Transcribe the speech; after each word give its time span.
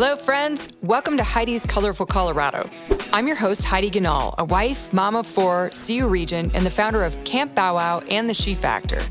Hello, 0.00 0.14
friends. 0.14 0.70
Welcome 0.80 1.16
to 1.16 1.24
Heidi's 1.24 1.66
Colorful 1.66 2.06
Colorado. 2.06 2.70
I'm 3.12 3.26
your 3.26 3.34
host, 3.34 3.64
Heidi 3.64 3.90
Ganahl, 3.90 4.32
a 4.38 4.44
wife, 4.44 4.92
mom 4.92 5.16
of 5.16 5.26
four, 5.26 5.72
CU 5.74 6.06
Regent, 6.06 6.54
and 6.54 6.64
the 6.64 6.70
founder 6.70 7.02
of 7.02 7.24
Camp 7.24 7.56
Bow 7.56 7.74
Wow 7.74 7.98
and 8.08 8.28
the 8.28 8.32
She 8.32 8.54
Factor. 8.54 9.02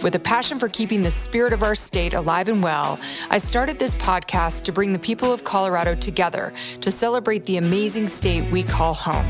With 0.00 0.14
a 0.14 0.20
passion 0.20 0.60
for 0.60 0.68
keeping 0.68 1.02
the 1.02 1.10
spirit 1.10 1.52
of 1.52 1.64
our 1.64 1.74
state 1.74 2.14
alive 2.14 2.46
and 2.46 2.62
well, 2.62 3.00
I 3.30 3.38
started 3.38 3.80
this 3.80 3.96
podcast 3.96 4.62
to 4.62 4.72
bring 4.72 4.92
the 4.92 4.98
people 5.00 5.32
of 5.32 5.42
Colorado 5.42 5.96
together 5.96 6.52
to 6.82 6.90
celebrate 6.92 7.44
the 7.46 7.56
amazing 7.56 8.06
state 8.06 8.48
we 8.52 8.62
call 8.62 8.94
home. 8.94 9.26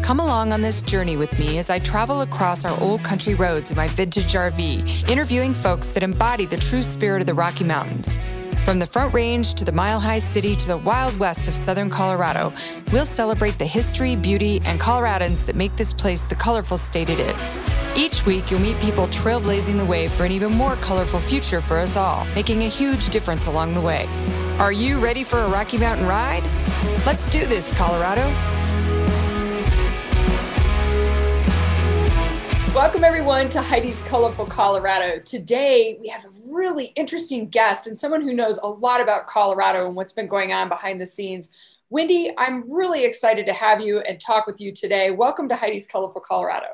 Come 0.00 0.20
along 0.20 0.52
on 0.52 0.60
this 0.60 0.80
journey 0.80 1.16
with 1.16 1.36
me 1.40 1.58
as 1.58 1.70
I 1.70 1.80
travel 1.80 2.20
across 2.20 2.64
our 2.64 2.80
old 2.80 3.02
country 3.02 3.34
roads 3.34 3.72
in 3.72 3.76
my 3.76 3.88
vintage 3.88 4.34
RV, 4.34 5.10
interviewing 5.10 5.54
folks 5.54 5.90
that 5.90 6.04
embody 6.04 6.46
the 6.46 6.56
true 6.56 6.82
spirit 6.82 7.20
of 7.20 7.26
the 7.26 7.34
Rocky 7.34 7.64
Mountains. 7.64 8.20
From 8.66 8.80
the 8.80 8.86
Front 8.86 9.14
Range 9.14 9.54
to 9.54 9.64
the 9.64 9.70
Mile 9.70 10.00
High 10.00 10.18
City 10.18 10.56
to 10.56 10.66
the 10.66 10.76
Wild 10.76 11.16
West 11.20 11.46
of 11.46 11.54
Southern 11.54 11.88
Colorado, 11.88 12.52
we'll 12.90 13.06
celebrate 13.06 13.60
the 13.60 13.64
history, 13.64 14.16
beauty, 14.16 14.60
and 14.64 14.80
Coloradans 14.80 15.46
that 15.46 15.54
make 15.54 15.76
this 15.76 15.92
place 15.92 16.24
the 16.24 16.34
colorful 16.34 16.76
state 16.76 17.08
it 17.08 17.20
is. 17.20 17.56
Each 17.94 18.26
week, 18.26 18.50
you'll 18.50 18.58
meet 18.58 18.76
people 18.80 19.06
trailblazing 19.06 19.78
the 19.78 19.84
way 19.84 20.08
for 20.08 20.24
an 20.24 20.32
even 20.32 20.50
more 20.50 20.74
colorful 20.78 21.20
future 21.20 21.60
for 21.60 21.78
us 21.78 21.94
all, 21.94 22.26
making 22.34 22.64
a 22.64 22.68
huge 22.68 23.10
difference 23.10 23.46
along 23.46 23.72
the 23.74 23.80
way. 23.80 24.08
Are 24.58 24.72
you 24.72 24.98
ready 24.98 25.22
for 25.22 25.38
a 25.38 25.48
Rocky 25.48 25.78
Mountain 25.78 26.08
ride? 26.08 26.42
Let's 27.06 27.28
do 27.28 27.46
this, 27.46 27.70
Colorado. 27.76 28.55
Welcome, 32.76 33.04
everyone, 33.04 33.48
to 33.48 33.62
Heidi's 33.62 34.02
Colorful 34.02 34.44
Colorado. 34.44 35.18
Today, 35.20 35.96
we 35.98 36.08
have 36.08 36.26
a 36.26 36.30
really 36.44 36.92
interesting 36.94 37.48
guest 37.48 37.86
and 37.86 37.96
someone 37.96 38.20
who 38.20 38.34
knows 38.34 38.58
a 38.58 38.66
lot 38.66 39.00
about 39.00 39.26
Colorado 39.26 39.86
and 39.86 39.96
what's 39.96 40.12
been 40.12 40.26
going 40.26 40.52
on 40.52 40.68
behind 40.68 41.00
the 41.00 41.06
scenes. 41.06 41.52
Wendy, 41.88 42.32
I'm 42.36 42.70
really 42.70 43.06
excited 43.06 43.46
to 43.46 43.54
have 43.54 43.80
you 43.80 44.00
and 44.00 44.20
talk 44.20 44.46
with 44.46 44.60
you 44.60 44.72
today. 44.72 45.10
Welcome 45.10 45.48
to 45.48 45.56
Heidi's 45.56 45.86
Colorful 45.86 46.20
Colorado. 46.20 46.66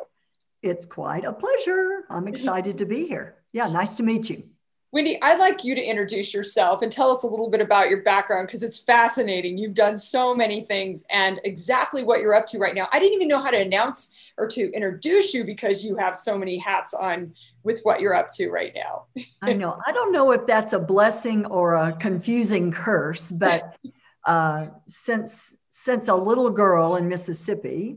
It's 0.60 0.86
quite 0.86 1.24
a 1.24 1.32
pleasure. 1.32 2.04
I'm 2.10 2.26
excited 2.34 2.78
to 2.78 2.84
be 2.84 3.06
here. 3.06 3.36
Yeah, 3.52 3.68
nice 3.68 3.94
to 3.94 4.02
meet 4.02 4.28
you. 4.28 4.42
Wendy, 4.90 5.22
I'd 5.22 5.38
like 5.38 5.62
you 5.62 5.76
to 5.76 5.80
introduce 5.80 6.34
yourself 6.34 6.82
and 6.82 6.90
tell 6.90 7.12
us 7.12 7.22
a 7.22 7.28
little 7.28 7.48
bit 7.48 7.60
about 7.60 7.88
your 7.88 8.02
background 8.02 8.48
because 8.48 8.64
it's 8.64 8.80
fascinating. 8.80 9.56
You've 9.56 9.76
done 9.76 9.94
so 9.94 10.34
many 10.34 10.62
things 10.62 11.06
and 11.12 11.40
exactly 11.44 12.02
what 12.02 12.20
you're 12.20 12.34
up 12.34 12.48
to 12.48 12.58
right 12.58 12.74
now. 12.74 12.88
I 12.92 12.98
didn't 12.98 13.14
even 13.14 13.28
know 13.28 13.40
how 13.40 13.50
to 13.50 13.60
announce 13.60 14.12
or 14.38 14.46
to 14.48 14.72
introduce 14.72 15.34
you 15.34 15.44
because 15.44 15.84
you 15.84 15.96
have 15.96 16.16
so 16.16 16.36
many 16.38 16.58
hats 16.58 16.94
on 16.94 17.34
with 17.62 17.80
what 17.82 18.00
you're 18.00 18.14
up 18.14 18.30
to 18.32 18.50
right 18.50 18.72
now. 18.74 19.06
I 19.42 19.52
know. 19.52 19.80
I 19.86 19.92
don't 19.92 20.12
know 20.12 20.32
if 20.32 20.46
that's 20.46 20.72
a 20.72 20.78
blessing 20.78 21.46
or 21.46 21.74
a 21.74 21.92
confusing 21.92 22.72
curse, 22.72 23.30
but 23.30 23.76
uh, 24.26 24.66
since 24.86 25.54
since 25.70 26.08
a 26.08 26.14
little 26.14 26.50
girl 26.50 26.96
in 26.96 27.08
Mississippi, 27.08 27.96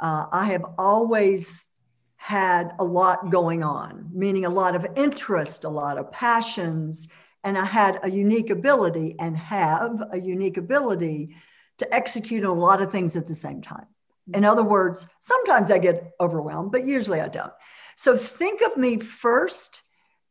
uh, 0.00 0.26
I 0.32 0.46
have 0.46 0.64
always 0.78 1.68
had 2.16 2.72
a 2.78 2.84
lot 2.84 3.30
going 3.30 3.62
on, 3.62 4.08
meaning 4.12 4.46
a 4.46 4.50
lot 4.50 4.74
of 4.74 4.86
interest, 4.96 5.64
a 5.64 5.68
lot 5.68 5.98
of 5.98 6.10
passions, 6.10 7.06
and 7.42 7.58
I 7.58 7.66
had 7.66 8.00
a 8.02 8.10
unique 8.10 8.48
ability 8.48 9.16
and 9.18 9.36
have 9.36 10.02
a 10.10 10.18
unique 10.18 10.56
ability 10.56 11.36
to 11.78 11.94
execute 11.94 12.44
a 12.44 12.52
lot 12.52 12.80
of 12.80 12.90
things 12.90 13.16
at 13.16 13.26
the 13.26 13.34
same 13.34 13.60
time. 13.60 13.86
In 14.32 14.44
other 14.44 14.64
words, 14.64 15.06
sometimes 15.20 15.70
I 15.70 15.78
get 15.78 16.12
overwhelmed, 16.20 16.72
but 16.72 16.86
usually 16.86 17.20
I 17.20 17.28
don't. 17.28 17.52
So 17.96 18.16
think 18.16 18.62
of 18.62 18.76
me 18.76 18.98
first 18.98 19.82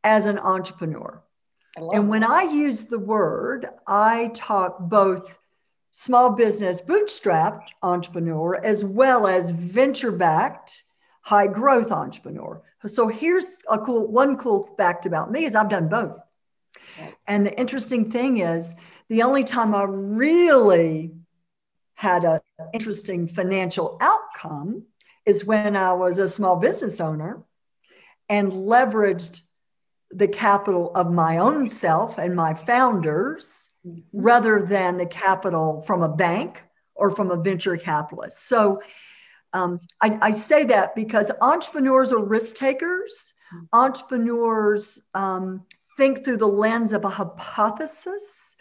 as 0.04 0.26
an 0.26 0.40
entrepreneur. 0.40 1.22
And 1.76 2.10
when 2.10 2.24
I 2.24 2.44
use 2.44 2.86
the 2.86 3.00
word, 3.00 3.68
I 3.88 4.32
talk 4.36 4.78
both 4.80 5.40
small 5.92 6.32
business 6.32 6.82
bootstrapped 6.82 7.70
entrepreneur 7.82 8.56
as 8.56 8.84
well 8.84 9.28
as 9.28 9.52
venture 9.52 10.12
backed 10.12 10.84
high 11.22 11.48
growth 11.48 11.92
entrepreneur. 11.92 12.62
So 12.86 13.08
here's 13.08 13.48
a 13.70 13.80
cool 13.80 14.08
one 14.08 14.38
cool 14.38 14.70
fact 14.78 15.06
about 15.06 15.32
me 15.32 15.46
is 15.46 15.56
I've 15.56 15.70
done 15.70 15.88
both. 15.88 16.20
Yes. 17.00 17.14
And 17.28 17.46
the 17.46 17.58
interesting 17.58 18.12
thing 18.12 18.40
is 18.40 18.76
the 19.10 19.24
only 19.24 19.44
time 19.44 19.74
I 19.74 19.84
really 19.84 21.14
had 21.96 22.24
an 22.24 22.40
interesting 22.74 23.28
financial 23.28 23.98
outcome 24.02 24.84
is 25.26 25.46
when 25.46 25.76
I 25.76 25.94
was 25.94 26.20
a 26.20 26.28
small 26.28 26.58
business 26.58 27.00
owner 27.00 27.44
and 28.30 28.52
leveraged 28.52 29.42
the 30.12 30.28
capital 30.28 30.92
of 30.96 31.12
my 31.12 31.38
own 31.38 31.66
self 31.66 32.18
and 32.18 32.36
my 32.36 32.54
founders 32.54 33.70
mm-hmm. 33.86 34.02
rather 34.14 34.62
than 34.62 34.98
the 34.98 35.06
capital 35.06 35.82
from 35.82 36.04
a 36.04 36.10
bank 36.10 36.62
or 36.96 37.10
from 37.10 37.32
a 37.32 37.38
venture 37.38 37.78
capitalist. 37.78 38.48
So 38.48 38.82
um, 39.54 39.80
I, 40.02 40.18
I, 40.22 40.32
say 40.32 40.64
that 40.66 40.96
because 40.96 41.32
entrepreneurs 41.42 42.12
are 42.12 42.24
risk 42.24 42.56
takers. 42.56 43.34
Mm-hmm. 43.54 43.66
Entrepreneurs 43.74 45.00
um, 45.14 45.66
think 45.96 46.26
through 46.26 46.38
the 46.38 46.48
lens 46.48 46.92
of 46.92 47.06
a 47.06 47.10
hypothesis. 47.10 48.56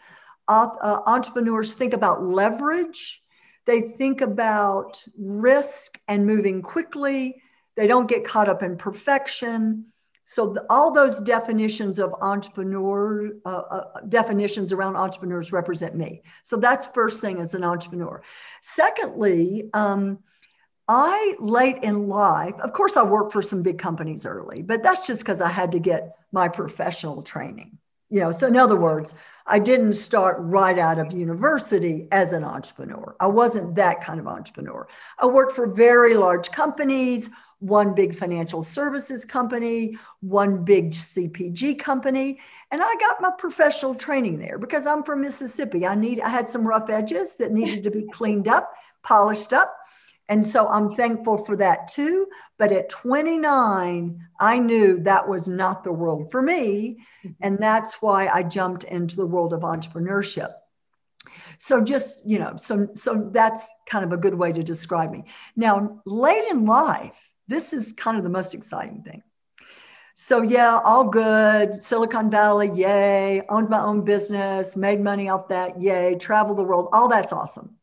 Uh, 0.49 0.69
uh, 0.83 1.01
entrepreneurs 1.07 1.73
think 1.75 1.95
about 1.95 2.23
leverage 2.23 3.22
they 3.67 3.81
think 3.83 4.21
about 4.21 5.03
risk 5.17 6.01
and 6.09 6.27
moving 6.27 6.63
quickly. 6.63 7.43
They 7.77 7.87
don't 7.87 8.09
get 8.09 8.25
caught 8.25 8.49
up 8.49 8.63
in 8.63 8.77
perfection. 8.77 9.87
So 10.25 10.53
the, 10.53 10.65
all 10.71 10.93
those 10.93 11.21
definitions 11.21 11.99
of 11.99 12.15
entrepreneur 12.21 13.33
uh, 13.45 13.49
uh, 13.49 14.01
definitions 14.09 14.73
around 14.73 14.97
entrepreneurs 14.97 15.53
represent 15.53 15.95
me. 15.95 16.23
So 16.45 16.57
that's 16.57 16.87
first 16.87 17.21
thing 17.21 17.41
as 17.41 17.55
an 17.55 17.65
entrepreneur. 17.65 18.23
Secondly, 18.61 19.69
um, 19.75 20.19
I 20.89 21.37
late 21.39 21.83
in 21.83 22.09
life, 22.09 22.55
of 22.61 22.73
course, 22.73 22.97
I 22.97 23.03
worked 23.03 23.33
for 23.33 23.43
some 23.43 23.63
big 23.63 23.79
companies 23.79 24.27
early, 24.27 24.63
but 24.63 24.83
that's 24.83 25.07
just 25.07 25.21
because 25.21 25.41
I 25.41 25.49
had 25.49 25.73
to 25.73 25.79
get 25.79 26.17
my 26.33 26.49
professional 26.49 27.23
training 27.23 27.79
you 28.13 28.21
know 28.21 28.31
so 28.31 28.47
in 28.47 28.57
other 28.57 28.77
words 28.77 29.15
i 29.47 29.59
didn't 29.59 29.95
start 29.95 30.37
right 30.41 30.79
out 30.79 30.99
of 30.99 31.13
university 31.13 32.07
as 32.13 32.33
an 32.33 32.45
entrepreneur. 32.45 33.17
I 33.19 33.27
wasn't 33.27 33.75
that 33.75 34.05
kind 34.05 34.21
of 34.21 34.29
entrepreneur. 34.29 34.87
I 35.19 35.27
worked 35.27 35.53
for 35.53 35.67
very 35.67 36.15
large 36.15 36.53
companies 36.53 37.31
one 37.59 37.95
big 37.95 38.15
financial 38.15 38.63
services 38.63 39.25
company 39.25 39.97
one 40.21 40.65
big 40.65 40.91
cpg 40.91 41.79
company 41.79 42.39
and 42.71 42.83
i 42.83 42.95
got 43.01 43.23
my 43.23 43.31
professional 43.39 43.95
training 43.95 44.39
there 44.39 44.59
because 44.59 44.85
i'm 44.87 45.03
from 45.03 45.23
mississippi. 45.23 45.87
I 45.87 45.95
need 45.95 46.21
i 46.21 46.29
had 46.29 46.51
some 46.51 46.67
rough 46.67 46.91
edges 46.91 47.37
that 47.37 47.53
needed 47.53 47.83
to 47.85 47.91
be 47.91 48.05
cleaned 48.13 48.49
up 48.49 48.73
polished 49.03 49.53
up 49.53 49.75
and 50.33 50.47
so 50.47 50.67
I'm 50.67 50.95
thankful 50.95 51.45
for 51.45 51.57
that 51.57 51.89
too. 51.89 52.27
But 52.59 52.73
at 52.73 52.89
29, 52.89 54.19
I 54.41 54.59
knew 54.59 54.99
that 55.01 55.29
was 55.29 55.47
not 55.47 55.85
the 55.85 55.93
world 55.93 56.31
for 56.31 56.41
me. 56.41 57.05
Mm-hmm. 57.23 57.29
And 57.43 57.59
that's 57.59 58.01
why 58.01 58.29
I 58.29 58.43
jumped 58.43 58.85
into 58.85 59.15
the 59.15 59.27
world 59.27 59.53
of 59.53 59.61
entrepreneurship. 59.61 60.55
So 61.59 61.85
just, 61.85 62.27
you 62.27 62.39
know, 62.39 62.57
so 62.57 62.89
so 62.95 63.29
that's 63.31 63.71
kind 63.87 64.07
of 64.07 64.13
a 64.13 64.17
good 64.17 64.33
way 64.33 64.53
to 64.53 64.63
describe 64.63 65.11
me. 65.11 65.25
Now, 65.55 66.01
late 66.07 66.45
in 66.51 66.65
life, 66.65 67.13
this 67.47 67.75
is 67.75 67.93
kind 67.93 68.17
of 68.17 68.25
the 68.25 68.31
most 68.31 68.55
exciting 68.55 69.03
thing. 69.03 69.23
So 70.15 70.41
yeah, 70.41 70.81
all 70.83 71.11
good. 71.11 71.83
Silicon 71.83 72.31
Valley, 72.31 72.71
yay. 72.75 73.43
Owned 73.51 73.69
my 73.69 73.83
own 73.83 74.03
business, 74.03 74.77
made 74.77 75.03
money 75.03 75.29
off 75.29 75.49
that, 75.49 75.79
yay. 75.79 76.17
Travel 76.19 76.55
the 76.55 76.65
world, 76.65 76.89
all 76.95 77.11
that's 77.11 77.35
awesome 77.35 77.77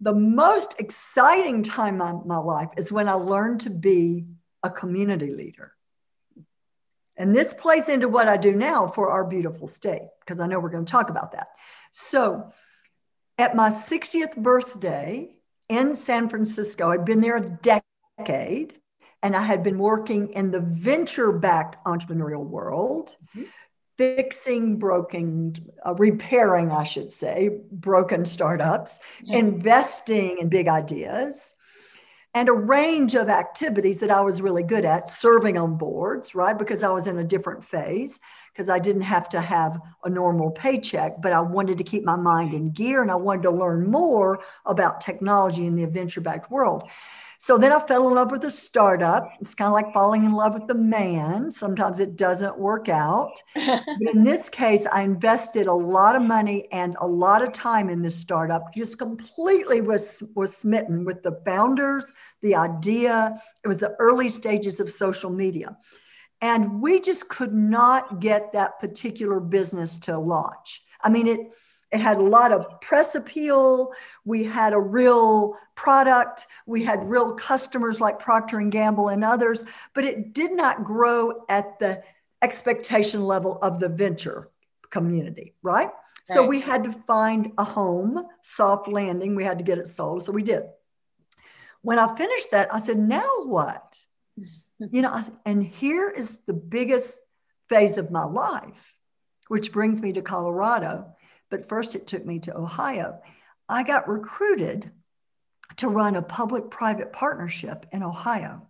the 0.00 0.14
most 0.14 0.74
exciting 0.78 1.62
time 1.62 2.02
of 2.02 2.26
my 2.26 2.36
life 2.36 2.68
is 2.76 2.92
when 2.92 3.08
I 3.08 3.14
learned 3.14 3.60
to 3.62 3.70
be 3.70 4.26
a 4.62 4.70
community 4.70 5.32
leader. 5.32 5.72
And 7.16 7.34
this 7.34 7.54
plays 7.54 7.88
into 7.88 8.08
what 8.08 8.28
I 8.28 8.36
do 8.36 8.52
now 8.52 8.86
for 8.86 9.10
our 9.10 9.24
beautiful 9.24 9.66
state, 9.66 10.08
because 10.20 10.38
I 10.38 10.46
know 10.46 10.60
we're 10.60 10.70
going 10.70 10.84
to 10.84 10.90
talk 10.90 11.08
about 11.08 11.32
that. 11.32 11.48
So, 11.92 12.52
at 13.38 13.54
my 13.54 13.68
60th 13.68 14.36
birthday 14.36 15.34
in 15.68 15.94
San 15.94 16.28
Francisco, 16.28 16.90
I'd 16.90 17.04
been 17.04 17.20
there 17.20 17.36
a 17.36 17.48
decade 17.48 18.78
and 19.22 19.36
I 19.36 19.42
had 19.42 19.62
been 19.62 19.78
working 19.78 20.30
in 20.30 20.50
the 20.50 20.60
venture 20.60 21.32
backed 21.32 21.82
entrepreneurial 21.86 22.44
world. 22.44 23.16
Mm-hmm 23.34 23.44
fixing 23.96 24.78
broken, 24.78 25.54
uh, 25.84 25.94
repairing, 25.94 26.70
I 26.70 26.84
should 26.84 27.12
say, 27.12 27.50
broken 27.72 28.24
startups, 28.24 28.98
yeah. 29.22 29.38
investing 29.38 30.38
in 30.38 30.48
big 30.48 30.68
ideas, 30.68 31.54
and 32.34 32.50
a 32.50 32.52
range 32.52 33.14
of 33.14 33.30
activities 33.30 34.00
that 34.00 34.10
I 34.10 34.20
was 34.20 34.42
really 34.42 34.62
good 34.62 34.84
at, 34.84 35.08
serving 35.08 35.56
on 35.56 35.78
boards, 35.78 36.34
right? 36.34 36.56
Because 36.56 36.84
I 36.84 36.90
was 36.90 37.06
in 37.06 37.16
a 37.18 37.24
different 37.24 37.64
phase, 37.64 38.20
because 38.52 38.68
I 38.68 38.78
didn't 38.78 39.02
have 39.02 39.30
to 39.30 39.40
have 39.40 39.80
a 40.04 40.10
normal 40.10 40.50
paycheck, 40.50 41.22
but 41.22 41.32
I 41.32 41.40
wanted 41.40 41.78
to 41.78 41.84
keep 41.84 42.04
my 42.04 42.16
mind 42.16 42.52
in 42.52 42.72
gear 42.72 43.00
and 43.00 43.10
I 43.10 43.14
wanted 43.14 43.44
to 43.44 43.50
learn 43.50 43.90
more 43.90 44.40
about 44.66 45.00
technology 45.00 45.66
in 45.66 45.76
the 45.76 45.86
venture 45.86 46.20
backed 46.20 46.50
world. 46.50 46.90
So 47.38 47.58
then 47.58 47.72
I 47.72 47.80
fell 47.80 48.08
in 48.08 48.14
love 48.14 48.30
with 48.30 48.44
a 48.44 48.50
startup. 48.50 49.30
It's 49.40 49.54
kind 49.54 49.66
of 49.66 49.72
like 49.72 49.92
falling 49.92 50.24
in 50.24 50.32
love 50.32 50.54
with 50.54 50.66
the 50.66 50.74
man. 50.74 51.52
Sometimes 51.52 52.00
it 52.00 52.16
doesn't 52.16 52.58
work 52.58 52.88
out. 52.88 53.32
but 53.54 54.14
in 54.14 54.24
this 54.24 54.48
case, 54.48 54.86
I 54.86 55.02
invested 55.02 55.66
a 55.66 55.74
lot 55.74 56.16
of 56.16 56.22
money 56.22 56.68
and 56.72 56.96
a 57.00 57.06
lot 57.06 57.42
of 57.42 57.52
time 57.52 57.90
in 57.90 58.02
this 58.02 58.16
startup. 58.16 58.74
Just 58.74 58.98
completely 58.98 59.80
was, 59.80 60.22
was 60.34 60.56
smitten 60.56 61.04
with 61.04 61.22
the 61.22 61.40
founders, 61.44 62.12
the 62.42 62.56
idea. 62.56 63.40
It 63.64 63.68
was 63.68 63.78
the 63.78 63.94
early 63.98 64.28
stages 64.30 64.80
of 64.80 64.90
social 64.90 65.30
media. 65.30 65.76
And 66.40 66.82
we 66.82 67.00
just 67.00 67.28
could 67.28 67.54
not 67.54 68.20
get 68.20 68.52
that 68.52 68.78
particular 68.78 69.40
business 69.40 69.98
to 70.00 70.18
launch. 70.18 70.82
I 71.02 71.08
mean, 71.08 71.26
it 71.26 71.38
it 71.96 72.02
had 72.02 72.18
a 72.18 72.22
lot 72.22 72.52
of 72.52 72.78
press 72.82 73.14
appeal. 73.14 73.92
We 74.26 74.44
had 74.44 74.74
a 74.74 74.78
real 74.78 75.56
product. 75.74 76.46
We 76.66 76.84
had 76.84 77.08
real 77.08 77.32
customers 77.32 78.00
like 78.02 78.18
Procter 78.18 78.58
and 78.58 78.70
Gamble 78.70 79.08
and 79.08 79.24
others, 79.24 79.64
but 79.94 80.04
it 80.04 80.34
did 80.34 80.52
not 80.52 80.84
grow 80.84 81.46
at 81.48 81.78
the 81.78 82.02
expectation 82.42 83.24
level 83.24 83.58
of 83.62 83.80
the 83.80 83.88
venture 83.88 84.50
community, 84.90 85.54
right? 85.62 85.86
right? 85.86 85.90
So 86.24 86.46
we 86.46 86.60
had 86.60 86.84
to 86.84 86.92
find 86.92 87.52
a 87.56 87.64
home, 87.64 88.26
soft 88.42 88.88
landing. 88.88 89.34
We 89.34 89.44
had 89.44 89.56
to 89.56 89.64
get 89.64 89.78
it 89.78 89.88
sold. 89.88 90.22
So 90.22 90.32
we 90.32 90.42
did. 90.42 90.64
When 91.80 91.98
I 91.98 92.14
finished 92.14 92.50
that, 92.50 92.74
I 92.74 92.80
said, 92.80 92.98
now 92.98 93.30
what? 93.44 94.04
you 94.78 95.00
know, 95.00 95.22
and 95.46 95.64
here 95.64 96.10
is 96.10 96.44
the 96.44 96.52
biggest 96.52 97.18
phase 97.70 97.96
of 97.96 98.10
my 98.10 98.24
life, 98.24 98.94
which 99.48 99.72
brings 99.72 100.02
me 100.02 100.12
to 100.12 100.20
Colorado 100.20 101.15
but 101.50 101.68
first 101.68 101.94
it 101.94 102.06
took 102.06 102.24
me 102.24 102.38
to 102.40 102.56
Ohio. 102.56 103.20
I 103.68 103.82
got 103.82 104.08
recruited 104.08 104.90
to 105.76 105.88
run 105.88 106.16
a 106.16 106.22
public 106.22 106.70
private 106.70 107.12
partnership 107.12 107.86
in 107.92 108.02
Ohio 108.02 108.66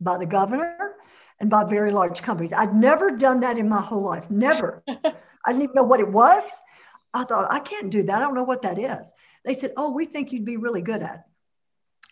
by 0.00 0.18
the 0.18 0.26
governor 0.26 0.94
and 1.38 1.50
by 1.50 1.64
very 1.64 1.92
large 1.92 2.22
companies. 2.22 2.52
I'd 2.52 2.74
never 2.74 3.16
done 3.16 3.40
that 3.40 3.58
in 3.58 3.68
my 3.68 3.80
whole 3.80 4.02
life, 4.02 4.30
never. 4.30 4.82
I 4.88 5.52
didn't 5.52 5.62
even 5.62 5.74
know 5.74 5.84
what 5.84 6.00
it 6.00 6.10
was. 6.10 6.60
I 7.14 7.24
thought, 7.24 7.50
I 7.50 7.60
can't 7.60 7.90
do 7.90 8.02
that. 8.02 8.16
I 8.16 8.18
don't 8.20 8.34
know 8.34 8.44
what 8.44 8.62
that 8.62 8.78
is. 8.78 9.12
They 9.44 9.54
said, 9.54 9.72
Oh, 9.76 9.92
we 9.92 10.06
think 10.06 10.32
you'd 10.32 10.44
be 10.44 10.56
really 10.56 10.82
good 10.82 11.02
at 11.02 11.14
it. 11.14 11.20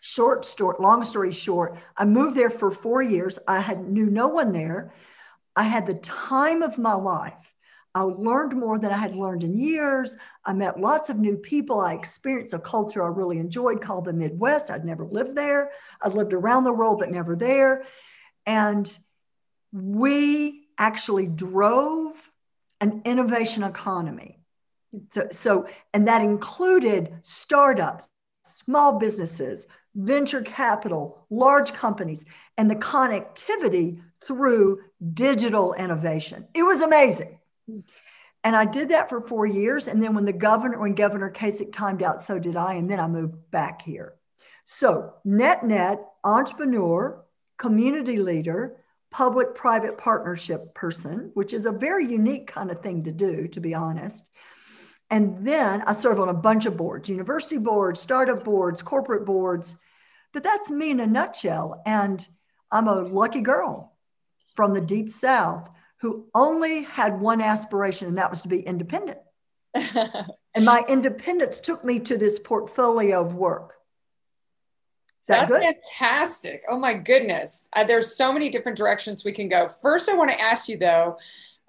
Short 0.01 0.45
story, 0.45 0.75
long 0.79 1.03
story 1.03 1.31
short, 1.31 1.77
I 1.97 2.05
moved 2.05 2.37
there 2.37 2.49
for 2.49 2.71
four 2.71 3.01
years. 3.01 3.39
I 3.47 3.59
had 3.59 3.87
knew 3.87 4.05
no 4.05 4.27
one 4.27 4.51
there. 4.51 4.93
I 5.55 5.63
had 5.63 5.87
the 5.87 5.95
time 5.95 6.61
of 6.61 6.77
my 6.77 6.93
life. 6.93 7.33
I 7.95 8.01
learned 8.01 8.53
more 8.57 8.77
than 8.77 8.91
I 8.91 8.97
had 8.97 9.15
learned 9.15 9.43
in 9.43 9.57
years. 9.57 10.17
I 10.43 10.51
met 10.51 10.81
lots 10.81 11.09
of 11.09 11.17
new 11.17 11.37
people. 11.37 11.79
I 11.79 11.93
experienced 11.93 12.53
a 12.53 12.59
culture 12.59 13.01
I 13.01 13.07
really 13.07 13.39
enjoyed 13.39 13.81
called 13.81 14.03
the 14.03 14.13
Midwest. 14.13 14.69
I'd 14.69 14.83
never 14.83 15.05
lived 15.05 15.35
there. 15.35 15.71
I'd 16.01 16.13
lived 16.13 16.33
around 16.33 16.65
the 16.65 16.73
world, 16.73 16.99
but 16.99 17.09
never 17.09 17.37
there. 17.37 17.85
And 18.45 18.85
we 19.71 20.67
actually 20.77 21.25
drove 21.25 22.29
an 22.81 23.01
innovation 23.05 23.63
economy. 23.63 24.39
So, 25.11 25.27
so 25.31 25.67
and 25.93 26.09
that 26.09 26.21
included 26.21 27.13
startups, 27.21 28.09
small 28.43 28.99
businesses, 28.99 29.67
venture 29.95 30.41
capital, 30.41 31.25
large 31.29 31.73
companies, 31.73 32.25
and 32.57 32.69
the 32.69 32.75
connectivity 32.75 34.01
through 34.21 34.81
digital 35.13 35.73
innovation. 35.73 36.47
It 36.53 36.63
was 36.63 36.81
amazing. 36.81 37.39
And 37.67 38.55
I 38.55 38.65
did 38.65 38.89
that 38.89 39.09
for 39.09 39.21
four 39.21 39.47
years. 39.47 39.87
And 39.87 40.01
then 40.01 40.13
when 40.13 40.25
the 40.25 40.33
governor, 40.33 40.79
when 40.79 40.93
Governor 40.93 41.31
Kasich 41.31 41.73
timed 41.73 42.03
out, 42.03 42.21
so 42.21 42.37
did 42.37 42.55
I. 42.55 42.75
And 42.75 42.89
then 42.89 42.99
I 42.99 43.07
moved 43.07 43.49
back 43.49 43.81
here. 43.81 44.13
So 44.65 45.13
net 45.23 45.65
net, 45.65 45.99
entrepreneur, 46.23 47.23
community 47.57 48.17
leader, 48.17 48.77
public 49.09 49.55
private 49.55 49.97
partnership 49.97 50.75
person, 50.75 51.31
which 51.33 51.53
is 51.53 51.65
a 51.65 51.71
very 51.71 52.05
unique 52.05 52.47
kind 52.47 52.69
of 52.69 52.81
thing 52.81 53.03
to 53.05 53.11
do, 53.11 53.47
to 53.47 53.59
be 53.59 53.73
honest. 53.73 54.29
And 55.09 55.45
then 55.45 55.81
I 55.83 55.93
serve 55.93 56.19
on 56.19 56.29
a 56.29 56.33
bunch 56.33 56.65
of 56.65 56.77
boards, 56.77 57.09
university 57.09 57.57
boards, 57.57 57.99
startup 57.99 58.43
boards, 58.43 58.81
corporate 58.81 59.25
boards. 59.25 59.75
But 60.33 60.43
that's 60.43 60.69
me 60.69 60.91
in 60.91 60.99
a 60.99 61.07
nutshell. 61.07 61.81
And 61.85 62.27
I'm 62.71 62.87
a 62.87 63.01
lucky 63.01 63.41
girl 63.41 63.93
from 64.55 64.73
the 64.73 64.81
deep 64.81 65.09
South 65.09 65.69
who 66.05 66.27
only 66.35 66.83
had 66.83 67.19
one 67.19 67.41
aspiration, 67.41 68.07
and 68.07 68.19
that 68.19 68.29
was 68.29 68.43
to 68.43 68.47
be 68.47 68.59
independent. 68.59 69.17
and 69.73 70.63
my 70.63 70.83
independence 70.87 71.59
took 71.59 71.83
me 71.83 71.99
to 72.01 72.15
this 72.15 72.37
portfolio 72.37 73.25
of 73.25 73.33
work. 73.33 73.73
Is 75.23 75.29
that 75.29 75.49
That's 75.49 75.51
good? 75.51 75.75
fantastic. 75.97 76.61
Oh 76.69 76.77
my 76.77 76.93
goodness. 76.93 77.69
Uh, 77.75 77.85
there's 77.85 78.15
so 78.15 78.31
many 78.31 78.49
different 78.49 78.77
directions 78.77 79.25
we 79.25 79.31
can 79.31 79.49
go. 79.49 79.67
First, 79.67 80.07
I 80.07 80.13
want 80.13 80.29
to 80.29 80.39
ask 80.39 80.69
you 80.69 80.77
though 80.77 81.17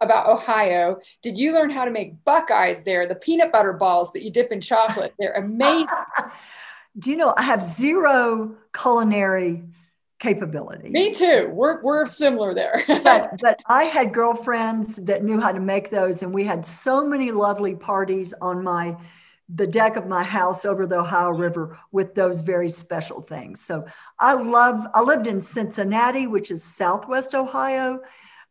about 0.03 0.29
Ohio. 0.29 0.99
Did 1.23 1.39
you 1.39 1.55
learn 1.55 1.71
how 1.71 1.87
to 1.87 1.91
make 1.91 2.23
Buckeyes 2.27 2.85
there? 2.85 3.09
The 3.09 3.15
peanut 3.15 3.50
butter 3.50 3.73
balls 3.73 4.12
that 4.12 4.23
you 4.23 4.31
dip 4.31 4.53
in 4.53 4.61
chocolate. 4.61 5.15
They're 5.19 5.32
amazing. 5.44 5.89
Do 6.99 7.11
you 7.11 7.17
know 7.17 7.32
I 7.39 7.43
have 7.43 7.62
zero 7.62 8.55
culinary 8.75 9.65
capability. 10.19 10.91
Me 10.91 11.13
too. 11.13 11.51
We're, 11.53 11.83
we're 11.83 12.07
similar 12.07 12.55
there. 12.55 12.83
but, 12.89 13.33
but 13.41 13.61
I 13.67 13.85
had 13.85 14.15
girlfriends 14.15 14.97
that 14.97 15.25
knew 15.25 15.41
how 15.41 15.53
to 15.53 15.61
make 15.61 15.91
those, 15.91 16.23
and 16.23 16.33
we 16.33 16.45
had 16.45 16.65
so 16.65 17.07
many 17.07 17.31
lovely 17.31 17.75
parties 17.75 18.35
on 18.41 18.63
my 18.65 18.97
the 19.55 19.67
deck 19.67 19.95
of 19.95 20.09
my 20.09 20.25
house 20.25 20.65
over 20.65 20.89
the 20.89 20.99
Ohio 20.99 21.31
River 21.31 21.79
with 21.93 22.17
those 22.17 22.41
very 22.41 22.69
special 22.69 23.23
things. 23.23 23.61
So 23.61 23.87
I 24.19 24.35
love. 24.35 24.85
I 24.93 25.03
lived 25.03 25.29
in 25.29 25.41
Cincinnati, 25.41 26.27
which 26.27 26.51
is 26.51 26.65
Southwest 26.65 27.33
Ohio, 27.33 28.01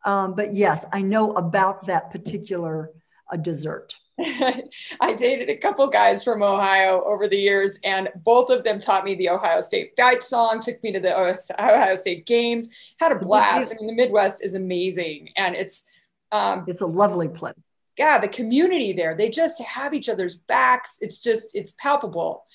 um, 0.06 0.36
but 0.36 0.54
yes, 0.54 0.86
I 0.94 1.02
know 1.02 1.32
about 1.32 1.88
that 1.88 2.12
particular 2.12 2.92
uh, 3.30 3.36
dessert. 3.36 3.98
I 5.02 5.14
dated 5.14 5.50
a 5.50 5.58
couple 5.58 5.86
guys 5.88 6.24
from 6.24 6.42
Ohio 6.42 7.04
over 7.06 7.28
the 7.28 7.38
years, 7.38 7.78
and 7.84 8.10
both 8.16 8.50
of 8.50 8.64
them 8.64 8.80
taught 8.80 9.04
me 9.04 9.16
the 9.16 9.30
Ohio 9.30 9.60
State 9.60 9.92
fight 9.98 10.24
song, 10.24 10.62
took 10.62 10.82
me 10.84 10.94
to 10.94 11.00
the 11.02 11.18
Ohio 11.18 11.96
State 11.96 12.26
games, 12.26 12.70
had 13.00 13.12
a 13.12 13.16
blast. 13.16 13.74
I 13.74 13.76
mean, 13.76 13.88
the 13.88 13.94
Midwest 13.94 14.44
is 14.44 14.56
amazing, 14.56 15.32
and 15.36 15.56
it's 15.56 15.90
um, 16.32 16.64
it's 16.68 16.82
a 16.82 16.86
lovely 16.86 17.28
place. 17.28 17.56
Yeah, 17.98 18.18
the 18.18 18.28
community 18.30 18.94
there, 18.94 19.16
they 19.16 19.30
just 19.30 19.62
have 19.62 19.94
each 19.94 20.08
other's 20.08 20.36
backs. 20.36 21.00
It's 21.02 21.20
just 21.20 21.54
it's 21.54 21.74
palpable, 21.74 22.46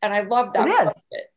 and 0.00 0.14
I 0.14 0.20
love 0.20 0.54
that. 0.54 0.68
It 0.68 0.86
is. 0.86 1.04
It. 1.10 1.32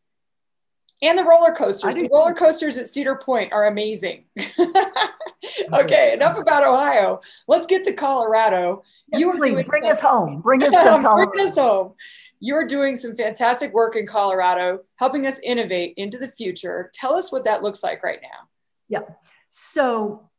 And 1.01 1.17
the 1.17 1.25
roller 1.25 1.51
coasters. 1.51 1.95
The 1.95 2.07
roller 2.09 2.33
coasters 2.33 2.77
at 2.77 2.87
Cedar 2.87 3.15
Point 3.15 3.51
are 3.51 3.65
amazing. 3.65 4.23
okay, 5.73 6.13
enough 6.13 6.37
about 6.37 6.65
Ohio. 6.65 7.19
Let's 7.45 7.67
get 7.67 7.83
to 7.83 7.93
Colorado 7.93 8.83
you 9.13 9.33
please 9.33 9.63
bring 9.63 9.85
us 9.85 10.01
home. 10.01 10.41
Bring 10.41 10.63
us 10.63 10.71
to 10.77 10.81
Colorado. 10.81 11.31
bring 11.31 11.47
us 11.47 11.57
home. 11.57 11.93
You're 12.39 12.67
doing 12.67 12.95
some 12.95 13.15
fantastic 13.15 13.73
work 13.73 13.95
in 13.95 14.05
Colorado, 14.05 14.81
helping 14.97 15.25
us 15.25 15.39
innovate 15.39 15.93
into 15.95 16.17
the 16.17 16.27
future. 16.27 16.91
Tell 16.93 17.15
us 17.15 17.31
what 17.31 17.45
that 17.45 17.63
looks 17.63 17.83
like 17.83 18.03
right 18.03 18.19
now. 18.21 18.49
Yeah. 18.89 19.13
So, 19.49 20.29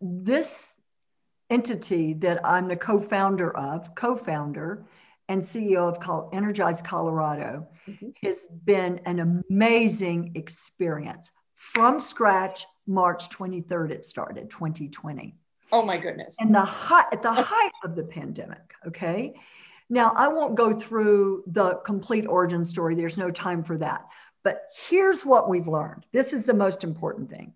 this 0.00 0.80
entity 1.50 2.14
that 2.14 2.44
I'm 2.44 2.68
the 2.68 2.76
co 2.76 3.00
founder 3.00 3.54
of, 3.54 3.94
co 3.94 4.16
founder, 4.16 4.86
and 5.28 5.42
CEO 5.42 5.88
of 5.88 6.00
called 6.00 6.34
Energize 6.34 6.82
Colorado 6.82 7.68
mm-hmm. 7.88 8.10
has 8.22 8.46
been 8.64 9.00
an 9.04 9.44
amazing 9.50 10.32
experience. 10.34 11.30
From 11.54 12.00
scratch, 12.00 12.66
March 12.86 13.28
23rd, 13.30 13.90
it 13.90 14.04
started, 14.04 14.50
2020. 14.50 15.34
Oh 15.76 15.84
my 15.84 15.98
goodness. 15.98 16.38
And 16.40 16.54
the 16.54 16.64
height 16.64 17.04
at 17.12 17.22
the 17.22 17.34
height 17.34 17.72
of 17.84 17.94
the 17.94 18.02
pandemic. 18.02 18.72
Okay. 18.86 19.34
Now 19.90 20.14
I 20.16 20.28
won't 20.28 20.54
go 20.54 20.72
through 20.72 21.44
the 21.48 21.74
complete 21.84 22.26
origin 22.26 22.64
story. 22.64 22.94
There's 22.94 23.18
no 23.18 23.30
time 23.30 23.62
for 23.62 23.76
that. 23.76 24.06
But 24.42 24.62
here's 24.88 25.26
what 25.26 25.50
we've 25.50 25.68
learned. 25.68 26.06
This 26.14 26.32
is 26.32 26.46
the 26.46 26.54
most 26.54 26.82
important 26.82 27.28
thing 27.28 27.52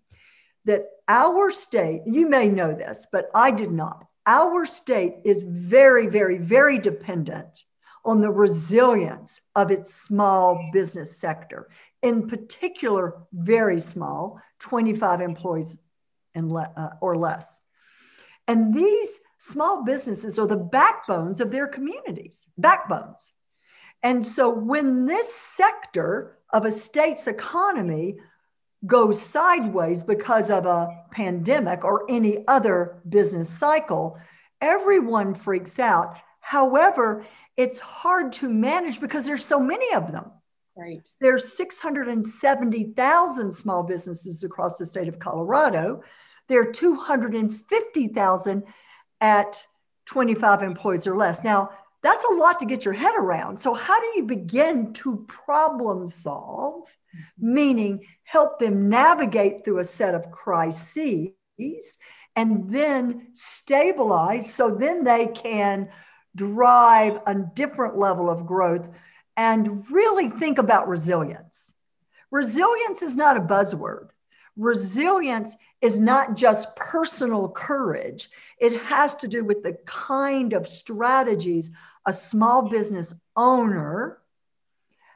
that 0.65 0.85
our 1.07 1.49
state, 1.49 2.03
you 2.05 2.29
may 2.29 2.47
know 2.47 2.75
this, 2.75 3.07
but 3.11 3.31
I 3.33 3.49
did 3.49 3.71
not. 3.71 4.05
Our 4.27 4.67
state 4.67 5.15
is 5.25 5.41
very, 5.41 6.05
very, 6.05 6.37
very 6.37 6.77
dependent 6.77 7.63
on 8.05 8.21
the 8.21 8.29
resilience 8.29 9.41
of 9.55 9.71
its 9.71 9.91
small 9.91 10.69
business 10.71 11.17
sector, 11.17 11.69
in 12.03 12.27
particular, 12.27 13.23
very 13.33 13.81
small, 13.81 14.39
25 14.59 15.21
employees 15.21 15.79
and 16.35 16.51
le- 16.51 16.71
uh, 16.77 16.89
or 17.01 17.17
less. 17.17 17.61
And 18.51 18.73
these 18.73 19.21
small 19.37 19.85
businesses 19.85 20.37
are 20.37 20.45
the 20.45 20.57
backbones 20.57 21.39
of 21.39 21.51
their 21.51 21.67
communities, 21.67 22.45
backbones. 22.57 23.31
And 24.03 24.25
so 24.25 24.49
when 24.49 25.05
this 25.05 25.33
sector 25.33 26.37
of 26.49 26.65
a 26.65 26.71
state's 26.71 27.27
economy 27.27 28.17
goes 28.85 29.21
sideways 29.21 30.03
because 30.03 30.51
of 30.51 30.65
a 30.65 30.89
pandemic 31.11 31.85
or 31.85 32.05
any 32.09 32.45
other 32.49 33.01
business 33.07 33.49
cycle, 33.49 34.17
everyone 34.59 35.33
freaks 35.33 35.79
out. 35.79 36.17
However, 36.41 37.25
it's 37.55 37.79
hard 37.79 38.33
to 38.33 38.49
manage 38.49 38.99
because 38.99 39.25
there's 39.25 39.45
so 39.45 39.61
many 39.61 39.93
of 39.93 40.11
them. 40.11 40.29
Right. 40.75 41.07
There's 41.21 41.55
670,000 41.55 43.53
small 43.53 43.83
businesses 43.83 44.43
across 44.43 44.77
the 44.77 44.85
state 44.85 45.07
of 45.07 45.19
Colorado. 45.19 46.03
There 46.51 46.61
are 46.61 46.71
250,000 46.73 48.63
at 49.21 49.65
25 50.05 50.63
employees 50.63 51.07
or 51.07 51.15
less. 51.15 51.45
Now, 51.45 51.69
that's 52.03 52.25
a 52.25 52.33
lot 52.33 52.59
to 52.59 52.65
get 52.65 52.83
your 52.83 52.93
head 52.93 53.13
around. 53.17 53.57
So, 53.57 53.73
how 53.73 53.97
do 54.01 54.07
you 54.17 54.25
begin 54.25 54.91
to 54.95 55.25
problem 55.29 56.09
solve, 56.09 56.89
meaning 57.39 58.05
help 58.25 58.59
them 58.59 58.89
navigate 58.89 59.63
through 59.63 59.79
a 59.79 59.85
set 59.85 60.13
of 60.13 60.29
crises 60.29 61.31
and 62.35 62.69
then 62.69 63.29
stabilize 63.31 64.53
so 64.53 64.75
then 64.75 65.05
they 65.05 65.27
can 65.27 65.87
drive 66.35 67.21
a 67.27 67.33
different 67.33 67.97
level 67.97 68.29
of 68.29 68.45
growth 68.45 68.89
and 69.37 69.89
really 69.89 70.29
think 70.29 70.57
about 70.57 70.89
resilience? 70.89 71.71
Resilience 72.29 73.01
is 73.01 73.15
not 73.15 73.37
a 73.37 73.41
buzzword. 73.41 74.09
Resilience 74.57 75.55
is 75.81 75.99
not 75.99 76.35
just 76.35 76.75
personal 76.75 77.49
courage, 77.49 78.29
it 78.59 78.81
has 78.83 79.15
to 79.15 79.27
do 79.27 79.43
with 79.43 79.63
the 79.63 79.77
kind 79.85 80.53
of 80.53 80.67
strategies 80.67 81.71
a 82.05 82.13
small 82.13 82.69
business 82.69 83.13
owner 83.35 84.19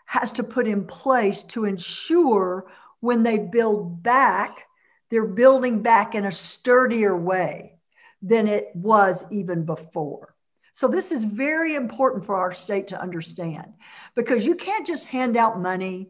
has 0.06 0.32
to 0.34 0.44
put 0.44 0.68
in 0.68 0.86
place 0.86 1.44
to 1.44 1.66
ensure 1.66 2.66
when 3.00 3.24
they 3.24 3.38
build 3.38 4.02
back, 4.04 4.68
they're 5.10 5.28
building 5.28 5.82
back 5.82 6.16
in 6.16 6.26
a 6.26 6.32
sturdier 6.32 7.16
way 7.16 7.78
than 8.22 8.48
it 8.48 8.70
was 8.74 9.26
even 9.32 9.66
before. 9.66 10.36
So, 10.74 10.88
this 10.88 11.12
is 11.12 11.24
very 11.24 11.76
important 11.76 12.26
for 12.26 12.36
our 12.36 12.54
state 12.54 12.88
to 12.90 13.02
understand 13.02 13.74
because 14.16 14.46
you 14.46 14.56
can't 14.56 14.86
just 14.86 15.06
hand 15.06 15.38
out 15.38 15.60
money 15.60 16.10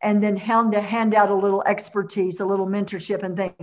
and 0.00 0.22
then 0.22 0.36
hand, 0.36 0.74
hand 0.74 1.14
out 1.14 1.30
a 1.30 1.34
little 1.34 1.62
expertise, 1.64 2.40
a 2.40 2.46
little 2.46 2.66
mentorship, 2.66 3.22
and 3.22 3.36
think, 3.36 3.54